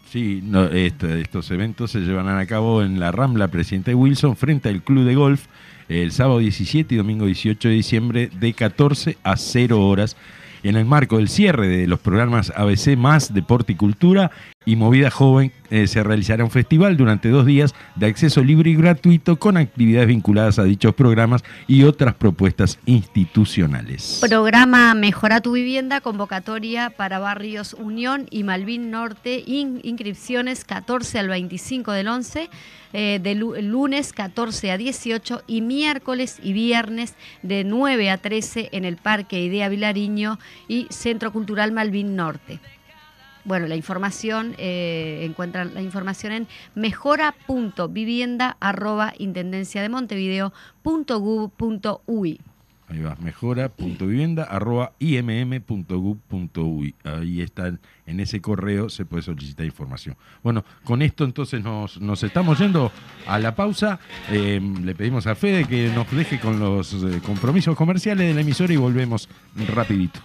[0.09, 4.69] Sí, no, esto- estos eventos se llevarán a cabo en la Rambla Presidente Wilson frente
[4.69, 5.47] al Club de Golf
[5.89, 10.15] el sábado 17 y domingo 18 de diciembre de 14 a 0 horas
[10.63, 14.31] en el marco del cierre de los programas ABC más Deporte y Cultura
[14.67, 18.75] y Movida Joven eh, se realizará un festival durante dos días de acceso libre y
[18.75, 24.19] gratuito con actividades vinculadas a dichos programas y otras propuestas institucionales.
[24.27, 31.29] Programa Mejora tu vivienda, convocatoria para barrios Unión y Malvin Norte, in- inscripciones 14 al
[31.29, 32.49] 25 del 11,
[32.93, 38.69] eh, de lu- lunes 14 a 18 y miércoles y viernes de 9 a 13
[38.73, 42.59] en el Parque Idea Vilariño y Centro Cultural Malvin Norte.
[43.47, 52.41] Bueno, la información, eh, encuentran la información en mejora.vivienda arroba intendencia de Montevideo.gov.uy.
[52.89, 56.95] Ahí va, mejora.vivienda arroba imm.gov.uy.
[57.05, 60.17] Ahí están, en ese correo se puede solicitar información.
[60.43, 62.91] Bueno, con esto entonces nos, nos estamos yendo
[63.27, 63.97] a la pausa.
[64.29, 68.41] Eh, le pedimos a Fede que nos deje con los eh, compromisos comerciales de la
[68.41, 69.29] emisora y volvemos
[69.73, 70.19] rapidito.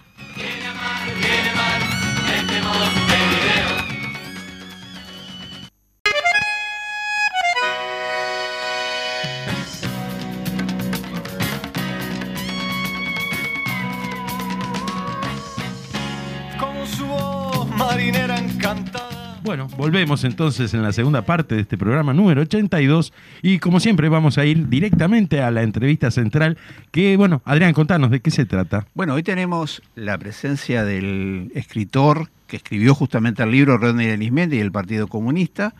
[19.77, 24.37] Volvemos entonces en la segunda parte de este programa número 82 y como siempre vamos
[24.37, 26.57] a ir directamente a la entrevista central
[26.91, 28.85] que, bueno, Adrián, contanos de qué se trata.
[28.93, 34.61] Bueno, hoy tenemos la presencia del escritor que escribió justamente el libro Rodney Arismendi y
[34.61, 35.73] el Partido Comunista.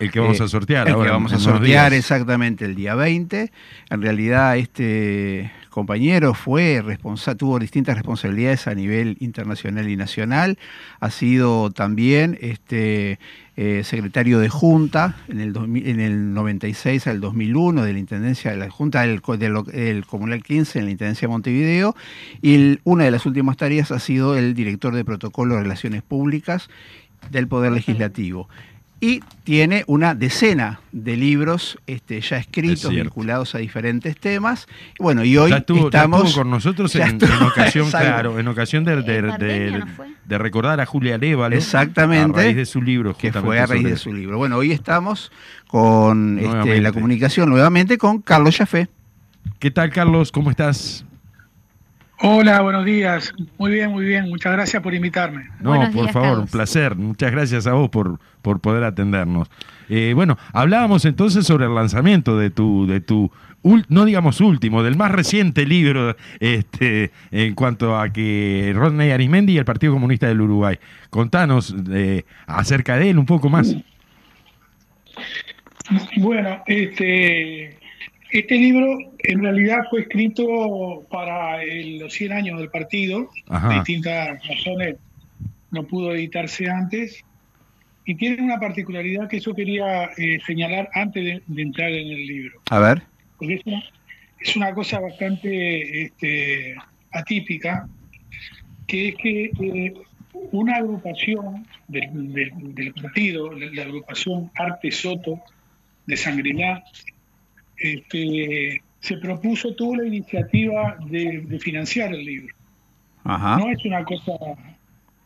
[0.00, 2.00] El que vamos Eh, a sortear el ahora que vamos a sortear días.
[2.04, 3.50] exactamente el día 20.
[3.90, 6.82] En realidad este compañero fue
[7.36, 10.58] tuvo distintas responsabilidades a nivel internacional y nacional.
[11.00, 13.18] Ha sido también este
[13.56, 18.50] eh, secretario de Junta en el, 2000 en el 96 al 2001 de la Intendencia
[18.52, 19.20] de la Junta del,
[19.72, 21.96] del, Comunal 15 en la Intendencia de Montevideo
[22.40, 26.02] y el- una de las últimas tareas ha sido el director de Protocolo de Relaciones
[26.02, 26.68] Públicas
[27.32, 28.48] del Poder Legislativo.
[29.00, 34.66] Y tiene una decena de libros este, ya Es escritos, vinculados a diferentes temas.
[34.98, 36.24] Bueno, y hoy ya estuvo, ya estamos...
[36.24, 38.06] estuvo con nosotros ya en, ocasión, exacto.
[38.08, 40.06] claro, en ocasión de, de- En pandemia, de- ¿no fue?
[40.24, 41.54] de recordar a Julia Arevalo.
[41.54, 42.40] Exactamente.
[42.40, 43.16] A raíz de su libro.
[43.16, 44.36] que fue a raíz de su libro.
[44.36, 45.30] Bueno, hoy estamos
[45.68, 48.88] con este, la comunicación nuevamente con Carlos Jafé.
[49.60, 50.32] ¿Qué tal, Carlos?
[50.32, 51.04] ¿Cómo estás?
[52.20, 53.32] Hola, buenos días.
[53.58, 54.28] Muy bien, muy bien.
[54.28, 55.48] Muchas gracias por invitarme.
[55.60, 56.44] No, Buenos por días, favor, Carlos.
[56.46, 56.96] un placer.
[56.96, 59.48] Muchas gracias a vos por, por poder atendernos.
[59.88, 63.30] Eh, bueno, hablábamos entonces sobre el lanzamiento de tu, de tu
[63.88, 69.58] no digamos último, del más reciente libro este, en cuanto a que Rodney Arismendi y
[69.58, 70.78] el Partido Comunista del Uruguay.
[71.10, 73.76] Contanos eh, acerca de él un poco más.
[76.16, 77.77] Bueno, este,
[78.30, 83.28] este libro en realidad fue escrito para el- los 100 años del partido.
[83.48, 83.68] Ajá.
[83.68, 84.96] De distintas razones
[85.70, 87.24] no pudo editarse antes.
[88.10, 92.26] y tiene una particularidad que yo quería eh, señalar antes de, de entrar en el
[92.26, 92.58] libro.
[92.70, 93.02] A ver.
[93.36, 93.82] Porque es una,
[94.40, 96.74] es una cosa bastante este,
[97.12, 97.86] atípica,
[98.86, 99.94] que es que eh,
[100.52, 105.42] una agrupación del, del- del partido, la, la agrupación Arte Soto
[106.06, 106.82] de Sangrilá,
[107.78, 112.54] este, se propuso, tuvo la iniciativa de, de financiar el libro.
[113.24, 113.58] Ajá.
[113.58, 114.32] No es una cosa,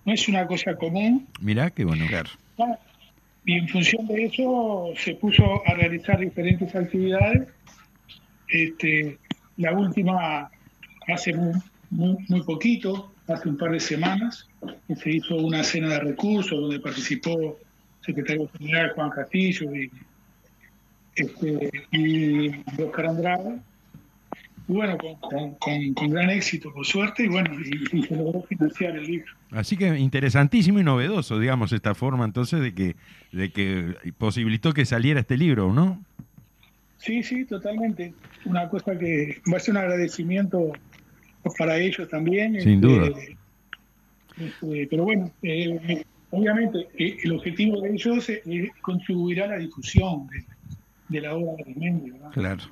[0.05, 2.05] no es una cosa común, Mirá qué bueno.
[3.45, 7.49] Y en función de eso se puso a realizar diferentes actividades.
[8.49, 9.19] Este,
[9.57, 10.51] la última
[11.09, 11.55] hace muy,
[11.91, 14.49] muy, muy poquito, hace un par de semanas,
[14.87, 17.55] que se hizo una cena de recursos donde participó el
[18.01, 19.91] secretario general Juan Castillo y,
[21.17, 22.49] este, y
[22.83, 23.59] Oscar Andrade.
[24.69, 28.15] Y bueno, con, con- con- con gran éxito, por suerte, y bueno, y, y se
[28.17, 29.33] logró financiar el libro.
[29.51, 32.97] Así que interesantísimo y novedoso, digamos, esta forma entonces de que,
[33.33, 36.01] de que posibilitó que saliera este libro, ¿no?
[36.99, 38.15] Sí, sí, totalmente.
[38.45, 40.73] Una cosa que va a ser un agradecimiento
[41.59, 42.61] para ellos también.
[42.61, 43.09] Sin duda.
[44.39, 49.59] este, pero bueno, eh, obviamente eh, el objetivo de ellos es, es contribuir a la
[49.59, 50.45] difusión de,
[51.09, 52.31] de la obra de Arismendi, ¿verdad?
[52.33, 52.63] Claro.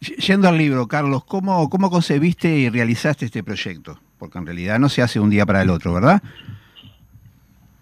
[0.00, 4.00] Yendo al libro, Carlos, ¿cómo, ¿cómo concebiste y realizaste este proyecto?
[4.18, 6.22] Porque en realidad no se hace un día para el otro, ¿verdad?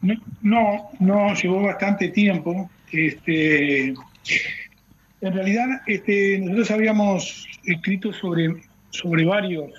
[0.03, 2.71] No, no, no, llevó bastante tiempo.
[2.93, 9.73] Este, en realidad, este, nosotros habíamos escrito sobre, sobre varios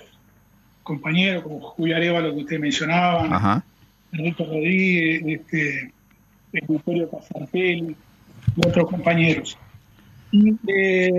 [0.82, 3.64] compañeros, como Julio Arevalo, que usted mencionaba, Ajá.
[4.12, 5.92] Enrique Rodríguez, este,
[6.52, 7.96] el Vittorio Casartelli
[8.56, 9.58] y otros compañeros.
[10.32, 11.10] Eh,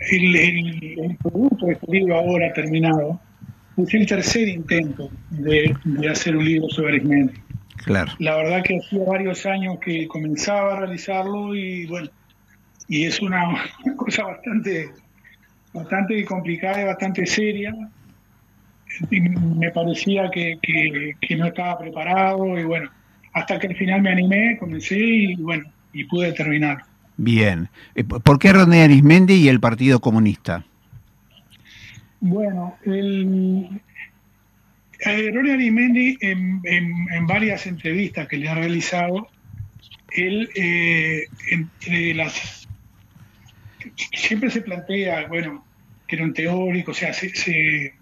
[0.00, 3.20] el, el- el producto de este libro ahora terminado
[3.76, 7.34] es el tercer intento de, de hacer un libro sobre Arismendi.
[7.84, 8.12] Claro.
[8.18, 12.08] La verdad que hacía varios años que comenzaba a realizarlo y bueno,
[12.88, 13.48] y es una,
[13.84, 14.90] una cosa bastante,
[15.72, 17.74] bastante complicada y bastante seria.
[19.10, 22.90] Y me parecía que, que- que no estaba preparado y bueno,
[23.32, 26.84] hasta que al final me animé, comencé y bueno, y pude terminar.
[27.16, 27.68] Bien.
[27.94, 30.64] Eh, ¿Por qué René Arismendi y el Partido Comunista?
[32.20, 33.80] Bueno, el,
[35.06, 39.28] eh, Arismendi en, en- en varias entrevistas que le ha realizado,
[40.12, 42.68] él eh, entre las
[44.12, 45.64] siempre se plantea, bueno,
[46.06, 47.94] que era un teórico, o sea, se, se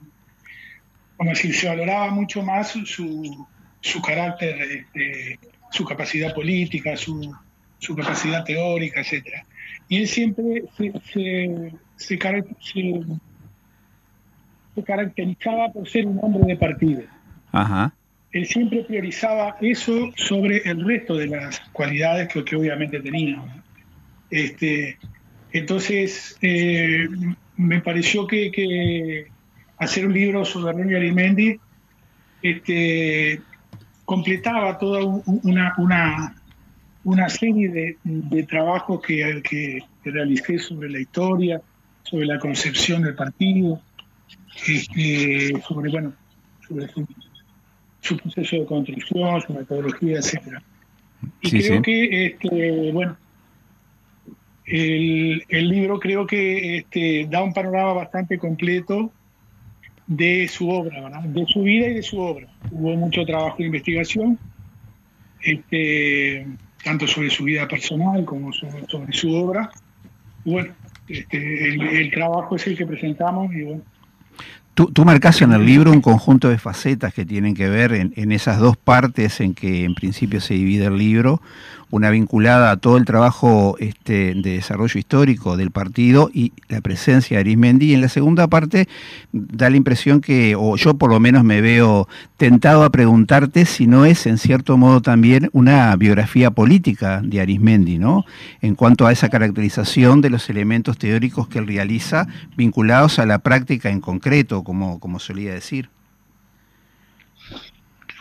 [1.17, 3.47] como decir, se valoraba mucho más su, su,
[3.81, 5.38] su carácter, este,
[5.71, 7.35] su capacidad política, su,
[7.79, 9.45] su capacidad teórica, etcétera.
[9.88, 13.01] Y él siempre se, se, se, cara- se-
[14.75, 17.03] se caracterizaba por ser un hombre de partido.
[17.53, 17.93] Ajá.
[18.33, 23.43] Él siempre priorizaba eso sobre el resto de las cualidades que, que obviamente tenía.
[24.31, 24.99] Este,
[25.53, 27.09] entonces, eh,
[27.57, 29.29] me pareció que, que
[29.79, 31.59] hacer un libro sobre Ronnie Arimendi
[32.43, 33.41] este,
[34.09, 36.35] completaba toda un- una, una,
[37.05, 41.61] una serie de, de trabajos que, que, que realicé sobre la historia,
[42.05, 43.83] sobre la concepción del partido,
[44.66, 46.14] este, sobre, bueno,
[46.66, 47.07] sobre su,
[48.01, 50.62] su proceso de construcción, su metodología, etcétera.
[51.42, 51.83] Y Sí, creo sí.
[51.83, 53.14] que, este, bueno,
[54.64, 59.12] el, el libro creo que este, da un panorama bastante completo
[60.09, 61.23] de su obra, ¿verdad?
[61.23, 62.49] de su vida y de su obra.
[62.73, 64.38] Hubo mucho trabajo de investigación,
[65.42, 66.47] este,
[66.83, 69.71] tanto sobre su vida personal como sobre, sobre su obra.
[70.44, 70.73] Bueno,
[71.07, 73.83] este, el, el trabajo es el que presentamos y bueno,
[74.79, 78.12] Tú, tú marcas en el libro un conjunto de facetas que tienen que ver en,
[78.14, 81.42] en esas dos partes en que en principio se divide el libro,
[81.90, 87.37] una vinculada a todo el trabajo este, de desarrollo histórico del partido y la presencia
[87.37, 88.88] de Arismendi, y en la segunda parte
[89.33, 93.86] da la impresión que, o yo por lo menos me veo tentado a preguntarte si
[93.86, 98.24] no es en cierto modo también una biografía política de Arismendi, ¿no?
[98.61, 102.26] En cuanto a esa caracterización de los elementos teóricos que él realiza
[102.57, 105.91] vinculados a la práctica en concreto, como, como solía decir.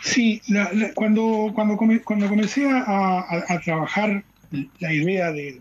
[0.08, 2.78] Sí, la- la- cuando, cuando, come- cuando comencé a,
[3.20, 4.24] a- a trabajar
[4.80, 5.60] la idea de,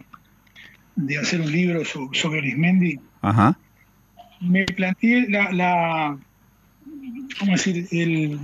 [0.95, 3.57] de hacer un libro so- sobre Arismendi, Ajá,
[4.39, 6.17] me planteé la, la
[7.39, 7.87] ¿cómo decir?
[7.91, 8.39] el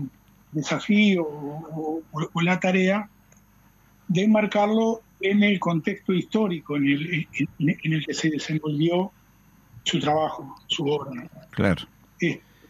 [0.51, 3.09] desafío o, o- o la tarea
[4.07, 7.27] de enmarcarlo en el contexto histórico en el,
[7.59, 9.11] en- en el que se desenvolvió
[9.85, 11.11] su trabajo, su obra.
[11.51, 11.83] claro.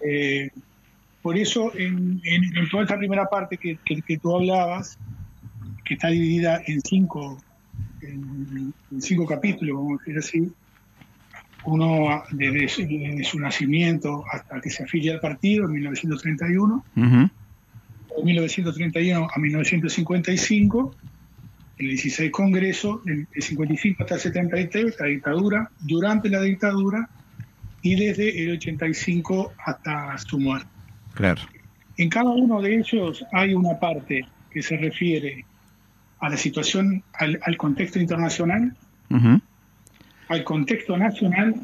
[0.05, 0.49] Eh,
[1.23, 4.99] por eso en, en- en toda esta primera parte que, que- que tú hablabas,
[5.85, 7.41] que está dividida en cinco,
[8.01, 10.51] en, en cinco capítulos, vamos a decir así,
[11.65, 17.29] uno desde su, desde su nacimiento hasta que se afilia al partido en 1931, Ujú.
[18.17, 20.95] de 1931 a 1955,
[21.77, 27.09] el 16 Congreso, del 55 hasta el 73, la dictadura, durante la dictadura
[27.81, 30.67] y desde el 85 hasta su muerte.
[31.13, 31.41] Claro.
[31.97, 35.45] En cada uno de ellos hay una parte que se refiere
[36.19, 38.75] a la situación, al, al contexto internacional,
[40.29, 41.55] al contexto nacional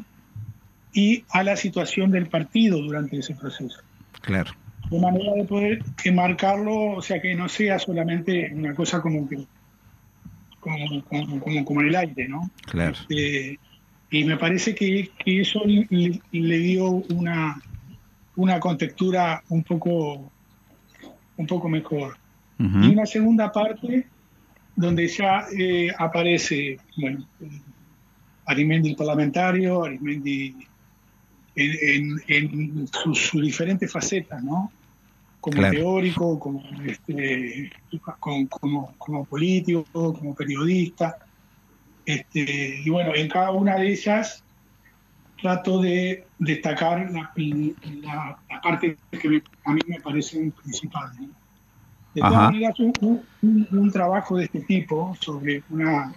[0.92, 3.80] y a la situación del partido durante ese proceso.
[4.20, 4.52] Claro.
[4.90, 9.46] de manera de poder enmarcarlo, o sea, que no sea solamente una cosa como que
[10.60, 12.50] como, como, como, como en el aire, ¿no?
[12.66, 12.96] Claro.
[13.08, 13.56] Eh,
[14.10, 17.62] y me parece que, que eso le, le dio una,
[18.40, 20.32] una contextura un poco,
[21.36, 22.16] un poco mejor.
[22.58, 24.06] Y una segunda parte
[24.76, 27.26] donde ya eh, aparece, bueno,
[28.46, 30.56] Arimendi el parlamentario, Arimendi
[31.54, 31.70] en,
[32.28, 34.70] en- en sus, sus diferentes facetas, ¿no?
[35.40, 35.74] Como Claro.
[35.76, 37.70] teórico, como, este,
[38.18, 41.16] como, como, como político, como periodista.
[42.04, 44.44] Este, y bueno, en cada una de ellas
[45.40, 51.18] trato de destacar la, la- la parte que me- a mí me parecen principales.
[51.20, 51.28] ¿no?
[52.14, 56.12] De todas maneras, un, un- un- trabajo de este tipo sobre una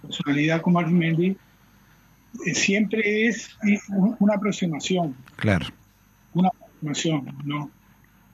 [0.00, 1.36] personalidad como Arimendi
[2.46, 3.50] eh, siempre es
[3.90, 5.66] un- una aproximación, Claro.
[6.34, 7.70] una aproximación, no,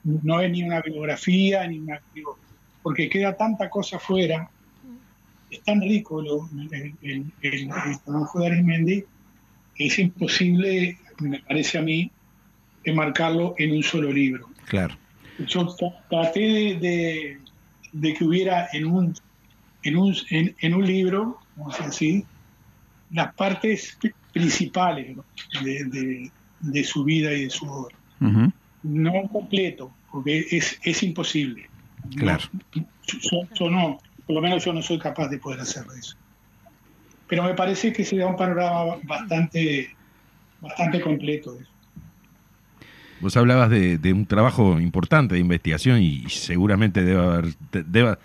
[0.03, 2.37] no es ni una biografía, ni una, digo,
[2.81, 4.49] porque queda tanta cosa fuera,
[5.49, 9.03] es tan rico lo- el, el- el- el trabajo de Arismendi,
[9.79, 12.11] es imposible, me parece a mí,
[12.83, 14.47] enmarcarlo en un solo libro.
[14.67, 14.95] Claro.
[15.47, 17.37] Yo tra- traté de, de-
[17.93, 19.15] de que hubiera en un,
[19.83, 22.25] en un, en, en un libro, vamos a decir así,
[23.11, 25.17] las partes pri- principales
[25.63, 27.95] de, de- de su vida y de su obra.
[28.21, 28.51] Ujú.
[28.83, 31.69] No completo, porque es, es imposible.
[32.11, 32.43] No, Claro.
[32.75, 36.15] yo, yo no, por lo menos yo no soy capaz de poder hacer eso.
[37.29, 39.95] Pero me parece que se da un panorama bastante,
[40.59, 41.57] bastante completo.
[43.21, 48.17] Vos hablabas de, de un trabajo importante de investigación y seguramente debe haber, deba-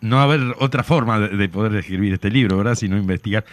[0.00, 2.74] no haber otra forma de, de poder escribir este libro, ¿verdad?
[2.74, 3.44] Sino investigar.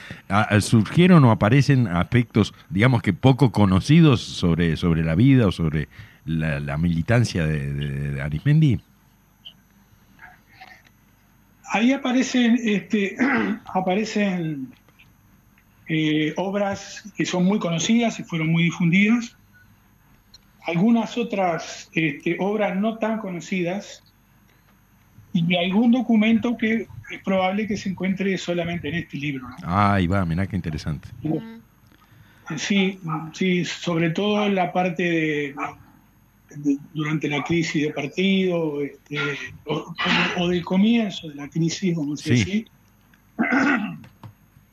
[0.62, 5.90] ¿Surgieron o aparecen aspectos, digamos que poco conocidos sobre, sobre la vida o sobre
[6.26, 8.80] la, la militancia de, de, de Arismendi?
[11.70, 13.18] Ahí aparecen, este,
[13.74, 14.70] aparecen
[15.90, 19.36] eh, obras que son muy conocidas y fueron muy difundidas.
[20.66, 24.04] Algunas otras este, obras no tan conocidas
[25.34, 29.48] y algún documento que es probable que se encuentre solamente en este libro.
[29.48, 29.56] ¿no?
[29.64, 31.08] Ahí va, mirá qué interesante.
[32.58, 33.00] Sí,
[33.34, 35.56] sí, sobre todo en la parte de,
[36.56, 39.20] de- durante la crisis de partido este,
[39.66, 39.94] o, o-
[40.44, 42.66] o del comienzo de la crisis, a decir Sí.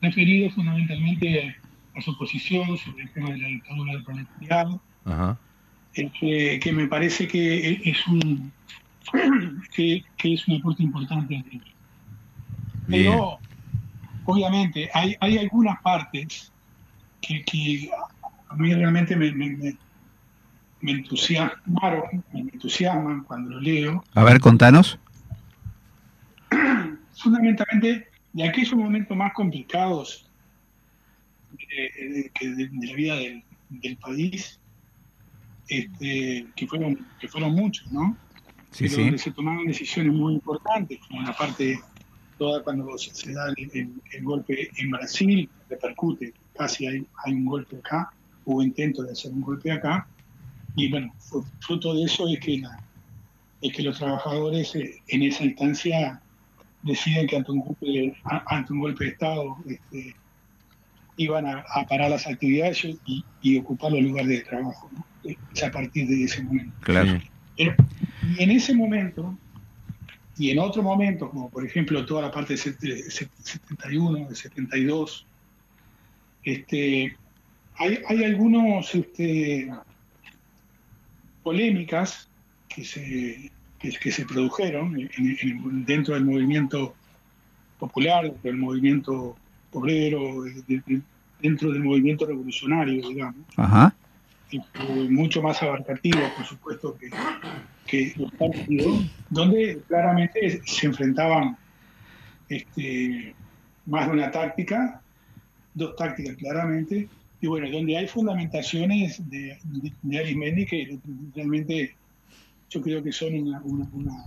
[0.05, 1.55] Referido fundamentalmente
[1.95, 5.37] a su posición sobre el tema de la dictadura del proletariado, Ajá.
[5.95, 8.51] eh, que, que me parece que es un
[9.75, 11.35] que, que es un aporte importante.
[11.37, 11.65] al libro.
[12.87, 13.03] Bien.
[13.11, 13.39] Pero,
[14.25, 16.51] obviamente, hay, hay algunas partes
[17.21, 17.89] que, que
[18.49, 19.77] a mí realmente me, me, me-
[20.81, 22.03] me entusiasmaron,
[22.33, 24.99] me entusiasman cuando lo leo, A ver, contanos.
[27.17, 30.29] fundamentalmente de aquellos momentos más complicados
[31.51, 34.59] de, de- que de- de la vida del, del país,
[35.69, 38.15] este, que, fueron, que fueron muchos, ¿no?
[38.71, 39.01] Sí, pero sí.
[39.03, 41.79] donde se tomaron decisiones muy importantes, como la parte
[42.37, 47.45] toda cuando se, da el, el- el golpe en Brasil, repercute, casi hay, hay un
[47.45, 48.11] golpe acá,
[48.43, 50.05] hubo intento de hacer un golpe acá,
[50.75, 52.83] y bueno, fru- fruto de eso es que, la-
[53.61, 56.21] es que los trabajadores eh, en esa instancia
[56.85, 60.15] deciden que ante un golpe de, a- ante un golpe de Estado este,
[61.17, 64.89] iban a, a parar las actividades y, y ocupar los lugares de trabajo.
[64.93, 65.05] ¿no?
[65.53, 66.73] Es a partir de ese momento.
[66.81, 67.19] Claro.
[67.57, 67.75] Pero,
[68.37, 69.37] y en ese momento,
[70.37, 74.27] y en otro momento, como por ejemplo toda la parte de set- de set- 71,
[74.29, 75.25] de 72,
[76.43, 77.15] este,
[77.77, 79.71] hay, hay algunos este,
[81.43, 82.27] polémicas
[82.67, 85.09] que se, que, que se produjeron en-
[85.41, 86.95] en- dentro del movimiento
[87.79, 89.35] popular, dentro del movimiento
[89.73, 91.01] obrero, de- de-
[91.41, 93.93] dentro del movimiento revolucionario, digamos Ajá.
[94.51, 97.09] y fue mucho más abarcativo, por supuesto, que,
[97.85, 101.57] que los partidos, donde claramente se enfrentaban
[102.49, 103.35] este,
[103.85, 105.01] más de una táctica,
[105.73, 107.09] dos tácticas claramente,
[107.41, 110.97] y bueno, donde hay fundamentaciones de, de, de Arismendi que
[111.35, 111.95] realmente
[112.69, 114.25] yo creo que son una, una, una,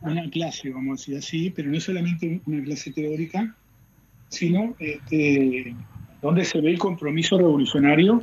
[0.00, 3.54] una clase, vamos a decir así, pero no solamente una clase teórica,
[4.28, 5.74] sino este,
[6.22, 8.22] donde se ve el compromiso revolucionario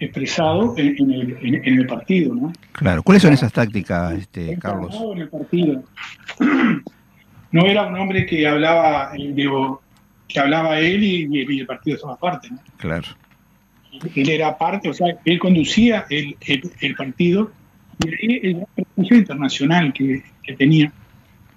[0.00, 2.52] expresado en, en el, en, en el partido, ¿no?
[2.72, 3.02] Claro.
[3.02, 4.94] ¿Cuáles son esas tácticas, este, Carlos?
[4.94, 5.82] Encarnado en el partido.
[7.50, 9.80] No era un hombre que hablaba, eh, digo,
[10.28, 12.58] que hablaba él y, y el partido estaba aparte, ¿no?
[12.76, 13.08] Claro.
[14.14, 17.50] Él era parte, o sea, él conducía el, el, el partido
[18.04, 20.92] y ahí el prestigio internacional que, que tenía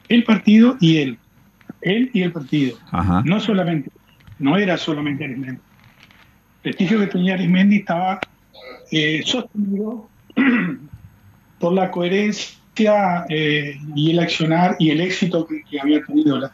[0.09, 1.17] el partido y él,
[1.81, 2.77] él y el partido.
[2.91, 3.21] Ajá.
[3.25, 3.89] No solamente,
[4.39, 5.61] no era solamente Arismendi.
[5.61, 8.19] El prestigio que tenía Arismendi estaba
[8.91, 10.09] eh, sostenido
[11.59, 16.51] por la coherencia eh, y el accionar y el éxito que, que había tenido, la,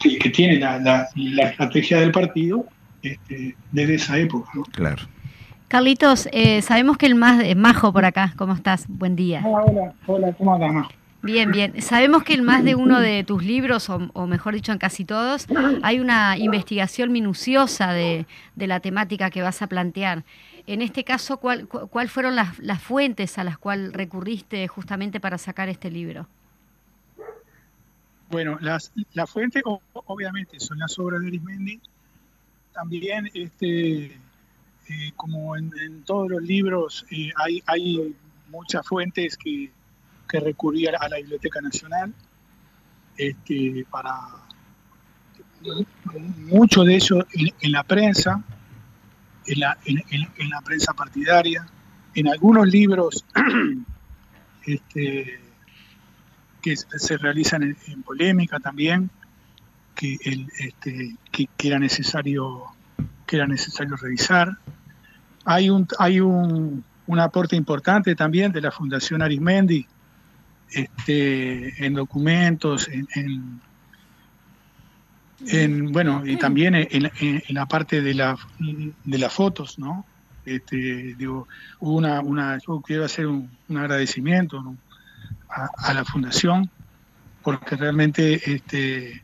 [0.00, 2.64] que, que tiene la, la- la estrategia del partido
[3.02, 4.50] este, desde esa época.
[4.54, 4.62] ¿no?
[4.64, 5.02] Claro.
[5.68, 8.86] Carlitos, eh, sabemos que el más eh, Majo por acá, ¿cómo estás?
[8.88, 9.42] Buen día.
[9.44, 10.90] Ah, hola, hola, ¿cómo andas, Majo?
[11.20, 11.82] Bien, bien.
[11.82, 15.04] Sabemos que en más de uno de tus libros, o, o mejor dicho, en casi
[15.04, 15.46] todos,
[15.82, 18.24] hay una investigación minuciosa de,
[18.54, 20.22] de la temática que vas a plantear.
[20.68, 25.18] En este caso, ¿cuál, cu- cuál fueron las, las fuentes a las cuales recurriste justamente
[25.18, 26.28] para sacar este libro?
[28.30, 31.80] Bueno, las, la fuente o- obviamente son las obras de Arismendi.
[32.78, 38.14] También, este, eh, como en, todos los libros, eh, hay, hay
[38.50, 39.72] muchas fuentes que,
[40.28, 42.14] que a la, Biblioteca Nacional
[43.16, 44.12] este, para
[46.36, 48.44] mucho de ello en, en la prensa,
[49.46, 51.66] en la, en- la prensa partidaria,
[52.14, 53.24] en algunos libros
[54.66, 55.40] este,
[56.62, 59.10] que se realizan en polémica también,
[59.98, 62.62] que, el, este, que, que era necesario
[63.26, 64.56] que era necesario revisar.
[65.44, 69.84] Hay un hay un, un aporte importante también de la Fundación Arismendi
[70.70, 73.60] este, en documentos, en, en-
[75.48, 76.88] en, bueno, y también en,
[77.20, 78.36] en- la parte de, la,
[79.04, 80.04] de las fotos, ¿no?
[80.44, 81.46] Este, digo,
[81.80, 84.76] hubo una, una, yo quiero hacer un, un agradecimiento ¿no?
[85.50, 86.68] a, a la fundación
[87.42, 89.22] porque realmente este,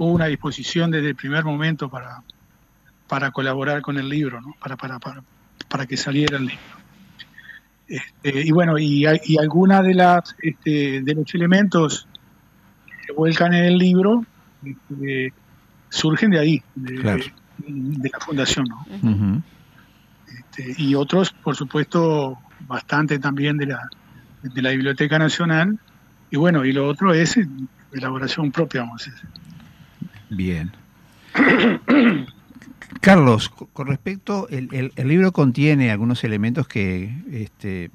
[0.00, 2.22] hubo una disposición desde el primer momento para,
[3.06, 4.54] para colaborar con el libro, ¿no?
[4.58, 5.22] para, para, para,
[5.68, 6.62] para que saliera el libro.
[7.86, 12.08] Este, y bueno, y, y algunas de las este, de los elementos
[12.86, 14.24] que se vuelcan en el libro
[14.64, 15.34] este,
[15.90, 17.24] surgen de ahí, de, Claro.
[17.58, 18.68] de la fundación.
[20.26, 23.86] Este, y otros, por supuesto, bastante también de la,
[24.44, 25.78] de la Biblioteca Nacional.
[26.30, 27.38] Y bueno, y lo otro es
[27.92, 29.28] elaboración propia, vamos a decir.
[30.30, 30.72] Bien.
[33.00, 37.90] Carlos, co- con respecto, el, libro contiene algunos elementos que, este,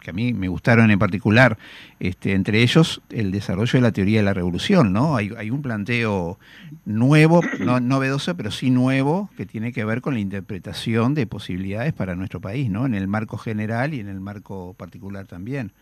[0.00, 1.58] que a mí me gustaron en particular,
[2.00, 5.16] este, entre ellos el desarrollo de la teoría de la revolución, ¿no?
[5.16, 6.38] Hay, hay un planteo
[6.86, 11.92] nuevo, no novedoso, pero sí nuevo, que tiene que ver con la interpretación de posibilidades
[11.92, 12.86] para nuestro país, ¿no?
[12.86, 15.72] En el marco general y en el marco particular también.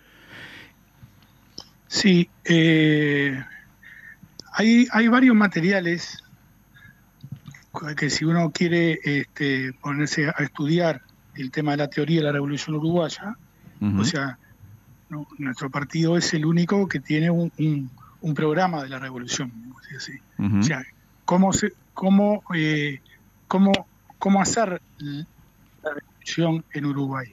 [1.88, 3.42] Sí, eh,
[4.56, 6.22] hay, hay varios materiales
[7.96, 11.02] que si uno quiere este, ponerse a estudiar
[11.34, 13.36] el tema de la teoría de la revolución uruguaya,
[14.00, 14.38] o sea,
[15.10, 17.90] no, nuestro partido es el único que tiene un, un-
[18.22, 19.52] un programa de la revolución.
[20.60, 20.82] O sea,
[21.26, 23.00] cómo, se, cómo, eh,
[23.46, 23.72] cómo,
[24.18, 27.28] cómo hacer la revolución en Uruguay.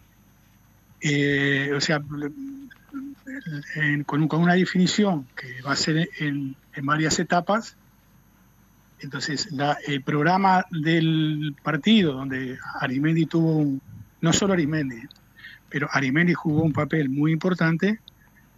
[1.02, 2.00] Eh, o sea,
[3.76, 7.76] en- con, con una definición que va a ser en, en varias etapas.
[9.00, 13.82] Entonces, la- el programa del partido, donde Arimendi tuvo, un-
[14.22, 15.02] no solo Arimendi,
[15.70, 18.00] pero Arimendi jugó un papel muy importante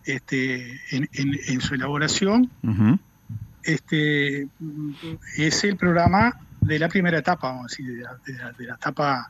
[0.06, 3.00] este, en, en- su elaboración, Ujú.
[3.64, 4.92] este, mm,
[5.38, 8.66] es el programa de la primera etapa, vamos a decir, de la, de la- de
[8.66, 9.28] la etapa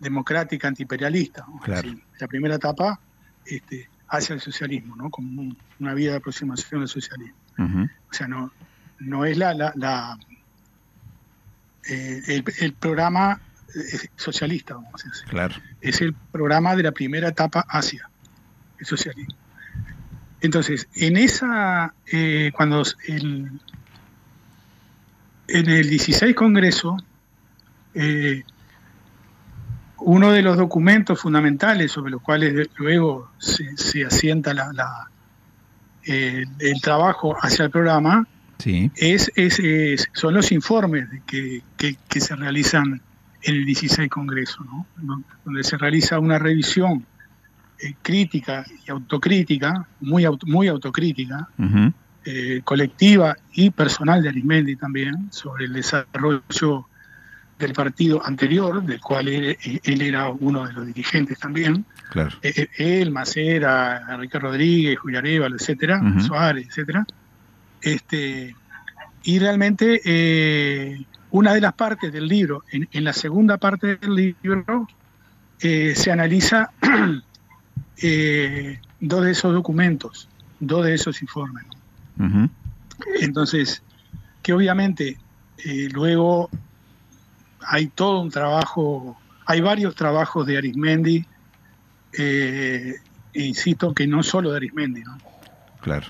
[0.00, 1.44] democrática antiimperialista.
[1.62, 1.90] Claro.
[2.20, 2.98] La primera etapa
[3.44, 5.10] este, hacia el socialismo, ¿no?
[5.10, 7.36] como un- una vía de aproximación al socialismo.
[8.10, 8.52] O sea, no,
[9.00, 10.18] no es la, la, la-
[11.88, 13.40] eh, el, el programa
[13.74, 15.28] eh, socialista, vamos a decir.
[15.28, 15.54] Claro.
[15.80, 18.08] Es el programa de la primera etapa hacia
[18.78, 19.34] el socialismo.
[20.40, 23.50] Entonces, en esa, eh, cuando el,
[25.48, 26.96] en el 16 Congreso,
[27.94, 28.44] eh,
[30.00, 35.08] uno de los documentos fundamentales sobre los cuales luego se, se asienta la- la-
[36.04, 38.26] el, el trabajo hacia el programa
[38.58, 38.90] Sí.
[38.96, 43.00] es, es- es- son los informes que, que- que se realizan
[43.42, 44.86] en el 16 Congreso, ¿no?
[44.96, 47.06] Don- donde se realiza una revisión
[47.80, 51.48] eh, crítica y autocrítica, muy, auto- muy autocrítica,
[52.24, 56.87] eh, colectiva y personal de Arismendi también, sobre el desarrollo
[57.58, 62.30] del partido anterior, del cual él, él era uno de los dirigentes también, Claro.
[62.42, 66.20] eh, eh, él, Macera, Enrique Rodríguez, Julián Évalo, etcétera, Ujú.
[66.20, 67.04] Suárez, etcétera.
[67.82, 68.54] Este,
[69.24, 74.14] y realmente eh, una de las partes del libro, en, en la segunda parte del
[74.42, 74.86] libro,
[75.60, 76.70] eh, se analiza
[78.02, 80.28] eh, dos de esos documentos,
[80.60, 81.64] dos de esos informes.
[83.20, 83.82] Entonces,
[84.42, 85.18] que obviamente
[85.92, 86.50] luego
[87.66, 91.24] hay todo un trabajo, hay varios trabajos de Arismendi,
[92.18, 92.94] eh,
[93.32, 95.18] e insisto que no solo de Arismendi, ¿no?
[95.80, 96.06] Claro.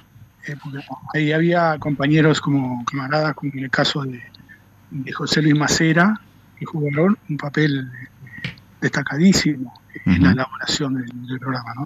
[0.46, 0.78] Eh, porque
[1.14, 4.22] ahí había compañeros como camaradas, como en el caso de,
[4.90, 6.20] de José Luis Macera,
[6.58, 7.90] que jugaron un papel
[8.80, 9.74] destacadísimo
[10.06, 11.74] en la elaboración del, del programa.
[11.74, 11.84] ¿no?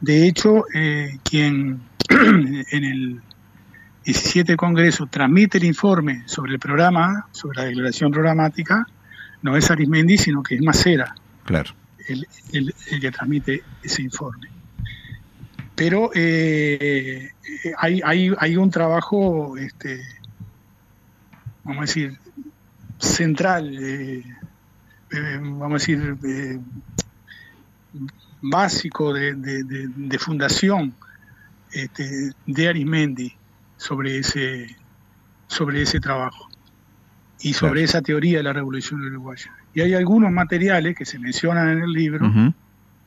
[0.00, 3.20] De hecho, eh, quien en el
[4.04, 8.86] 17 Congreso transmite el informe sobre el programa, sobre la declaración programática,
[9.42, 11.70] no es Arismendi, sino que es Macera Claro.
[12.08, 14.48] el, el- el que transmite ese informe.
[15.74, 17.30] Pero eh,
[17.78, 20.00] hay, hay, hay un trabajo, este,
[21.64, 22.18] vamos a decir,
[22.98, 24.22] central, eh,
[25.10, 26.16] eh, vamos a decir,
[28.42, 30.94] básico de, de- de- de fundación
[31.72, 33.32] este, de Arismendi
[33.80, 34.76] sobre ese,
[35.48, 36.48] sobre ese trabajo
[37.40, 37.84] y sobre Claro.
[37.86, 39.50] esa teoría de la revolución uruguaya.
[39.72, 42.30] Y hay algunos materiales que se mencionan en el libro,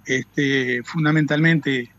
[0.05, 1.91] este, fundamentalmente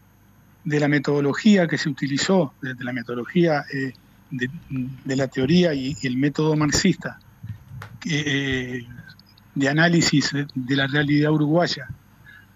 [0.64, 3.92] de la metodología que se utilizó, de, de la metodología eh,
[4.30, 4.50] de,
[5.04, 7.18] de la teoría y, y el método marxista
[8.10, 8.84] eh,
[9.54, 11.86] de análisis de, de la realidad uruguaya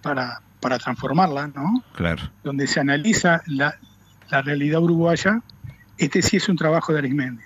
[0.03, 1.85] para, para transformarla, ¿no?
[1.95, 2.23] Claro.
[2.43, 3.77] donde se analiza la,
[4.31, 5.41] la realidad uruguaya,
[5.99, 7.42] este sí es un trabajo de Arismendi.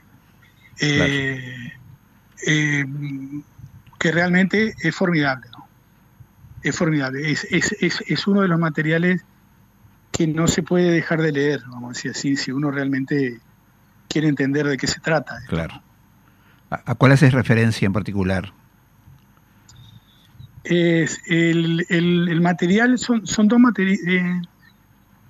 [0.81, 1.73] Eh,
[2.47, 2.85] eh,
[3.99, 5.67] que realmente es formidable, ¿no?
[6.63, 7.31] Es formidable.
[7.31, 9.25] Es, es, es, es uno de los materiales
[10.11, 13.41] que no se puede dejar de leer, vamos a decir así, si uno realmente
[14.09, 15.39] quiere entender de qué se trata.
[15.49, 15.83] Claro.
[16.71, 18.53] ¿A, cuál haces referencia en particular?
[20.65, 24.47] Es el, el- el material son, son dos materiales.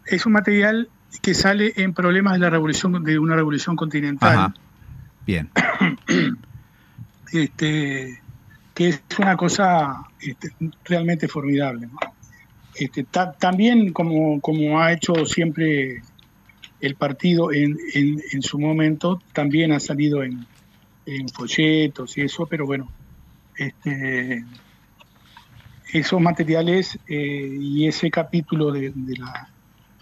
[0.06, 0.88] es un material
[1.20, 4.36] que sale en problemas de la revolución de una revolución continental.
[4.38, 4.54] Ajá.
[5.26, 5.50] Bien.
[7.32, 8.20] este,
[8.74, 10.50] que es una cosa este,
[10.84, 11.86] realmente formidable.
[11.86, 11.98] ¿no?
[12.74, 16.02] Este, ta- también como, como ha hecho siempre
[16.80, 20.46] el partido en, en- en su momento, también ha salido en,
[21.06, 22.90] en folletos y eso, pero bueno,
[23.56, 24.44] este,
[25.92, 29.48] esos materiales eh, y ese capítulo de, de la,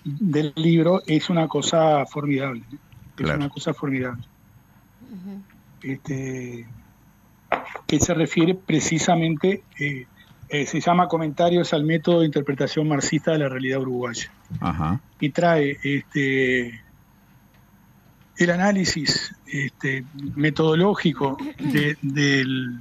[0.04, 2.62] del libro es una cosa formidable.
[2.70, 2.76] ¿no?
[2.76, 2.80] Es
[3.16, 3.38] Claro.
[3.38, 4.22] una cosa formidable.
[5.82, 6.66] Este,
[7.86, 10.06] que se refiere precisamente, eh,
[10.48, 14.30] eh, se llama Comentarios al método de interpretación marxista de la realidad uruguaya.
[14.60, 15.00] Ajá.
[15.20, 16.80] Y trae este,
[18.36, 20.04] el análisis este,
[20.36, 22.78] metodológico de, del-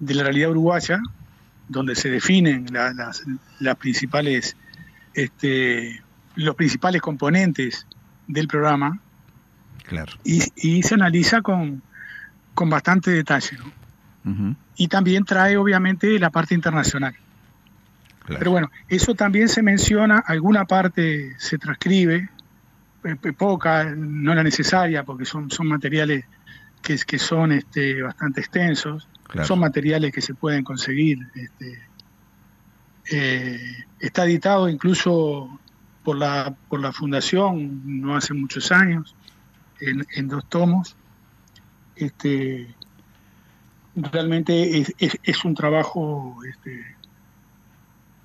[0.00, 1.00] de la realidad uruguaya,
[1.68, 3.22] donde se definen la- las,
[3.60, 4.56] las principales,
[5.14, 6.02] este,
[6.36, 7.86] los principales componentes
[8.26, 8.98] del programa,
[9.84, 10.12] Claro.
[10.24, 11.82] y, y se analiza con,
[12.54, 13.58] con bastante detalle.
[14.76, 17.14] Y también trae, obviamente, la parte internacional.
[18.24, 18.38] Claro.
[18.38, 22.30] Pero bueno, eso también se menciona, alguna parte se transcribe,
[23.04, 26.24] eh, eh, poca, no la necesaria, porque son, son materiales
[26.80, 29.46] que, que son este, bastante extensos, Claro.
[29.46, 31.18] son materiales que se pueden conseguir.
[31.34, 31.82] Este,
[33.12, 35.60] eh, está editado incluso
[36.04, 39.16] por la, por la Fundación no hace muchos años,
[39.80, 40.96] en, en dos tomos.
[41.96, 42.74] Este,
[43.96, 46.84] realmente es, es- es un trabajo este,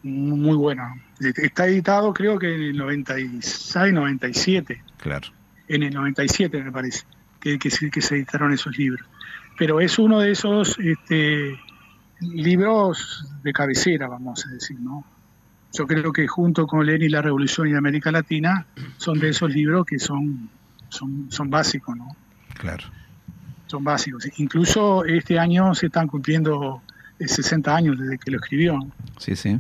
[0.03, 0.83] muy bueno.
[1.19, 5.27] Está editado creo que en el 96, 97, Claro.
[5.67, 7.03] en el 97 me parece,
[7.39, 9.05] que, que, se, que se editaron esos libros.
[9.57, 11.59] Pero es uno de esos este,
[12.21, 15.03] libros de cabecera, vamos a decir, ¿no?
[15.73, 18.65] Yo creo que junto con Lenin y la Revolución y América Latina
[18.97, 20.49] son de esos libros que son,
[20.89, 22.07] son, son básicos, ¿no?
[22.55, 22.85] Claro.
[23.67, 24.27] son básicos.
[24.37, 26.81] Incluso este año se están cumpliendo
[27.19, 28.79] de 60 años desde que lo escribió.
[29.17, 29.59] Sí, sí.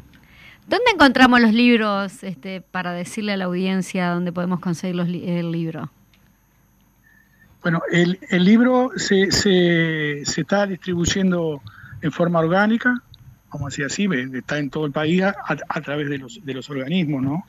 [0.67, 5.27] ¿Dónde encontramos los libros este, para decirle a la audiencia dónde podemos conseguir los li-
[5.29, 5.91] el libro?
[7.61, 11.61] Bueno, el, el libro se, se, se está distribuyendo
[12.01, 13.01] en forma orgánica,
[13.51, 15.35] vamos a decir así, está en todo el país a,
[15.69, 17.43] a través de los, de los organismos, ¿no?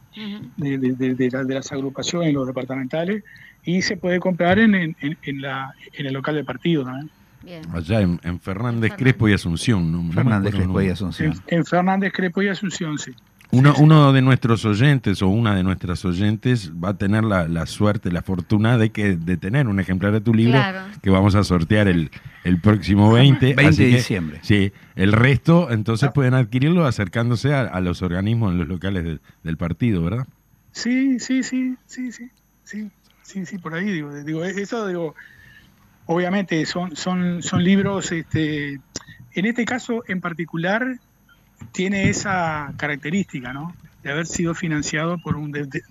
[0.56, 3.22] de, de- de- de la- de las agrupaciones, los departamentales,
[3.64, 7.10] y se puede comprar en, en, en- en la, en el local de partido también.
[7.42, 7.62] Bien.
[7.72, 9.90] Allá en, en Fernández Crespo y Asunción.
[9.90, 10.12] ¿no?
[10.12, 10.88] Fernández Crespo y.
[10.90, 11.32] Asunción.
[11.46, 13.12] En, en Fernández Crepo y Asunción, sí.
[13.52, 17.66] Uno, uno de nuestros oyentes o una de nuestras oyentes va a tener la, la
[17.66, 20.80] suerte, la fortuna de que de tener un ejemplar de tu libro Claro.
[21.02, 22.10] que vamos a sortear el,
[22.44, 23.54] el próximo 20.
[23.54, 24.38] 20 así de que, diciembre.
[24.42, 29.20] Sí, el resto entonces pueden adquirirlo acercándose a, a los organismos en los locales del-
[29.42, 30.26] del partido, ¿verdad?
[30.70, 32.30] Sí, sí, sí, sí, sí,
[32.62, 32.88] sí,
[33.22, 35.16] sí, sí, por ahí digo, digo, eso digo,
[36.06, 38.74] obviamente son, son, son libros, este,
[39.34, 40.98] en este caso en particular
[41.72, 43.74] tiene esa característica, ¿no?
[44.02, 45.82] De haber sido financiado por un de- de-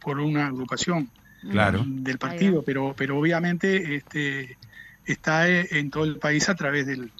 [0.00, 1.10] por una agrupación
[1.50, 1.84] Claro.
[1.86, 4.56] del partido, pero, pero obviamente este,
[5.04, 7.12] está eh, en todo el país a través del,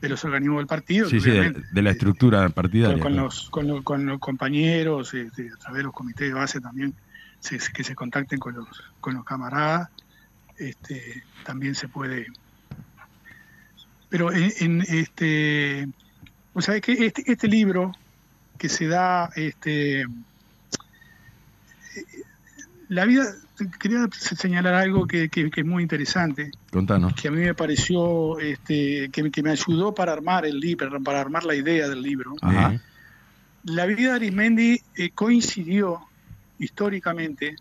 [0.00, 1.08] de los organismos del partido.
[1.08, 2.94] Sí, sí, de, la estructura partidaria.
[2.94, 3.24] con, con claro.
[3.26, 6.94] los, con, los, con los compañeros, este, a través de los comités de base también,
[7.40, 8.68] se- que se contacten con los,
[9.00, 9.88] con los camaradas,
[10.58, 12.26] este, también se puede.
[14.08, 15.88] Pero en, en, este,
[16.54, 17.92] o sea, que este, este libro
[18.58, 20.04] que se da, este,
[22.88, 23.24] la vida,
[23.80, 27.14] quería señalar algo que, que- que es muy interesante Contanos.
[27.14, 31.20] que a mí me pareció, este, que, que me ayudó para armar el libro, para
[31.20, 32.34] armar la idea del libro.
[32.42, 32.78] Ajá.
[33.64, 36.00] La vida de Arismendi eh, coincidió
[36.58, 37.56] históricamente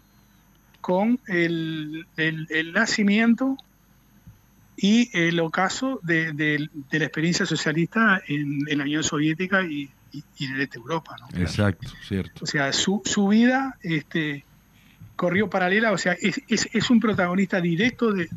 [0.82, 3.58] con el, el- el nacimiento
[4.78, 9.90] y el ocaso de, de- de la experiencia socialista en, en la Unión Soviética y,
[10.12, 11.16] y- y en el este Europa.
[11.20, 11.40] ¿no?
[11.40, 12.44] Exacto, cierto.
[12.44, 14.44] O sea, su, su vida este,
[15.16, 18.28] corrió paralela, o sea, es, es- es un protagonista directo de,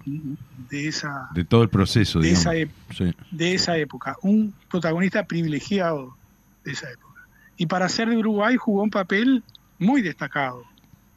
[0.71, 2.55] de esa, De todo el proceso, de digamos.
[2.55, 3.15] esa Sí.
[3.31, 6.17] de esa época, un protagonista privilegiado
[6.65, 7.23] de esa época.
[7.57, 9.43] Y para ser de Uruguay jugó un papel
[9.79, 10.65] muy destacado.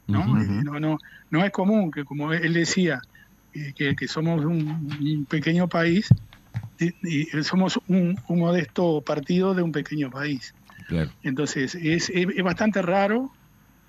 [0.06, 0.20] ¿no?
[0.42, 0.98] Eh, no, no,
[1.30, 3.00] no es común que, como él decía,
[3.52, 4.68] que, que somos un,
[5.00, 6.08] un pequeño país
[6.78, 10.54] y, y somos un, un modesto partido de un pequeño país.
[10.88, 11.10] Claro.
[11.22, 13.30] Entonces, es, es- es bastante raro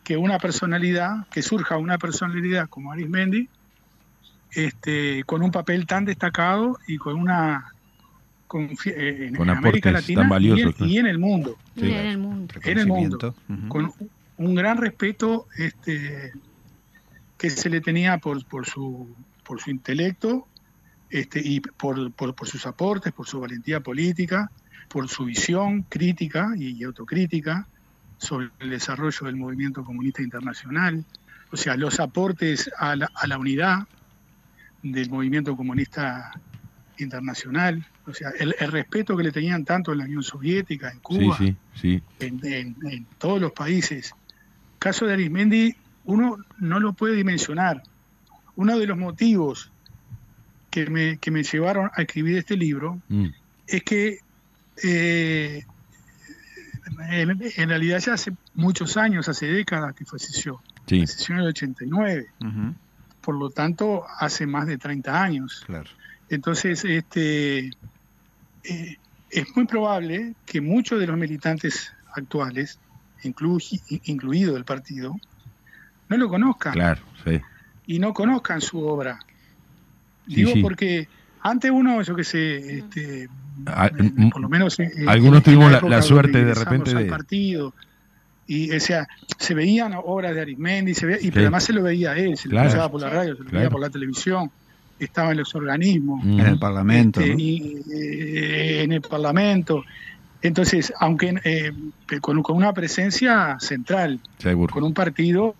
[0.03, 3.47] que una personalidad, que surja una personalidad como Arismendi,
[4.53, 7.65] este, con un papel tan destacado y con una
[8.47, 10.91] con, eh, en, Con en América Latina tan y valiosos, en- claro.
[10.91, 11.89] y en el mundo Sí.
[11.89, 12.53] en el mundo.
[12.63, 13.35] en el mundo, Reconocimiento.
[13.47, 13.67] Ujú.
[13.69, 13.93] con
[14.37, 16.33] un gran respeto este,
[17.37, 19.15] que se le tenía por, por, su,
[19.51, 20.47] por su intelecto
[21.09, 24.49] este, y por, por, por sus aportes, por su valentía política,
[24.87, 27.67] por su visión crítica y autocrítica
[28.17, 31.03] sobre el desarrollo del movimiento comunista internacional,
[31.51, 33.79] o sea, los aportes a la, a la unidad
[34.83, 36.31] del movimiento comunista
[36.97, 40.93] internacional, o sea, el, el respeto que le tenían tanto en la Unión Soviética, en
[40.95, 42.03] Sí, Cuba, sí, sí.
[42.21, 44.13] en, en- en todos los países.
[44.79, 45.75] Caso de Arismendi,
[46.05, 47.83] uno no lo puede dimensionar.
[48.61, 49.71] Uno de los motivos
[50.69, 53.25] que me, que me llevaron a escribir este libro Mm.
[53.65, 54.19] es que
[54.83, 55.63] eh,
[57.09, 60.61] en, en realidad ya hace muchos años, hace décadas que falleció.
[60.85, 60.99] Sí.
[60.99, 62.75] Falleció en el 89, Ujú,
[63.21, 65.63] por lo tanto hace más de 30 años.
[65.65, 65.89] Claro.
[66.29, 67.59] Entonces, este,
[68.63, 68.95] eh,
[69.31, 72.79] es muy probable que muchos de los militantes actuales,
[73.23, 75.15] inclu- incluido el partido,
[76.09, 77.39] no lo conozcan Claro, sí.
[77.87, 79.19] Y no conozcan su obra.
[80.27, 80.61] Digo sí.
[80.61, 81.07] porque
[81.41, 83.29] antes uno, yo qué sé, este,
[83.65, 87.05] Ah, eh, mm, por lo menos en- en- algunos tuvimos la- suerte de repente de-
[87.05, 87.73] partido
[88.47, 89.07] y o sea
[89.37, 91.31] se veían obras de Arismendi se veía, y Sí.
[91.31, 93.51] pero además se lo veía a él se lo escuchaba por la radio se lo
[93.51, 94.49] veía por la televisión
[94.97, 96.39] estaba en los organismos Mm.
[96.39, 97.19] En el Parlamento.
[97.19, 97.39] este, ¿no?
[97.39, 99.83] y, eh, en el Parlamento.
[100.43, 101.71] Entonces, aunque eh,
[102.21, 104.73] con, con una presencia central, Seguro.
[104.73, 105.55] con un partido,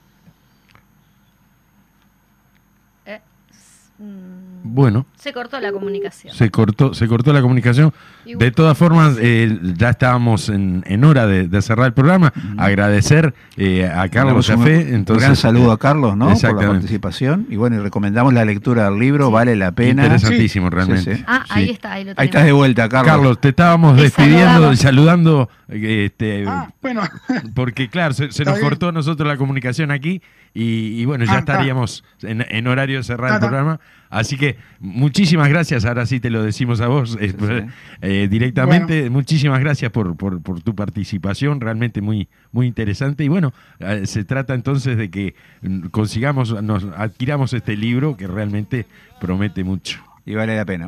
[3.06, 3.20] Eh,
[4.02, 6.34] s- mm, Bueno, se cortó la comunicación.
[6.34, 7.94] se cortó, se cortó la comunicación.
[8.26, 12.32] De todas formas, eh, ya estábamos en, en hora de, de cerrar el programa.
[12.58, 14.86] Agradecer eh, a Carlos Jafé.
[14.88, 16.34] un Entonces, gran saludo a Carlos, ¿no?
[16.34, 17.48] Por la participación.
[17.50, 20.04] Y bueno, y recomendamos la lectura del libro, vale la pena.
[20.04, 21.16] Interesantísimo, Sí, realmente.
[21.18, 21.24] sí.
[21.28, 22.26] Ah, ahí está, ahí lo Ahí tenemos.
[22.30, 23.12] estás de vuelta, Carlos.
[23.12, 27.02] Carlos, te estábamos Te despidiendo y saludando, eh, este, ah, bueno,
[27.56, 28.60] porque claro, se, nos bien.
[28.62, 30.22] cortó a nosotros la comunicación aquí
[30.54, 33.48] y, y bueno, ya Ah, estaríamos en, en horario de cerrar Ah, el está.
[33.48, 33.80] programa.
[34.12, 37.66] Así que muchísimas gracias, ahora sí te lo decimos a vos eh, sí.
[38.02, 39.10] eh, directamente.
[39.10, 43.24] Muchísimas gracias por, por- por tu participación, realmente muy, muy interesante.
[43.24, 48.28] Y bueno, eh, se trata entonces de que mm, consigamos, nos adquiramos este libro que
[48.28, 48.86] realmente
[49.20, 50.02] promete mucho.
[50.24, 50.80] Y vale la pena.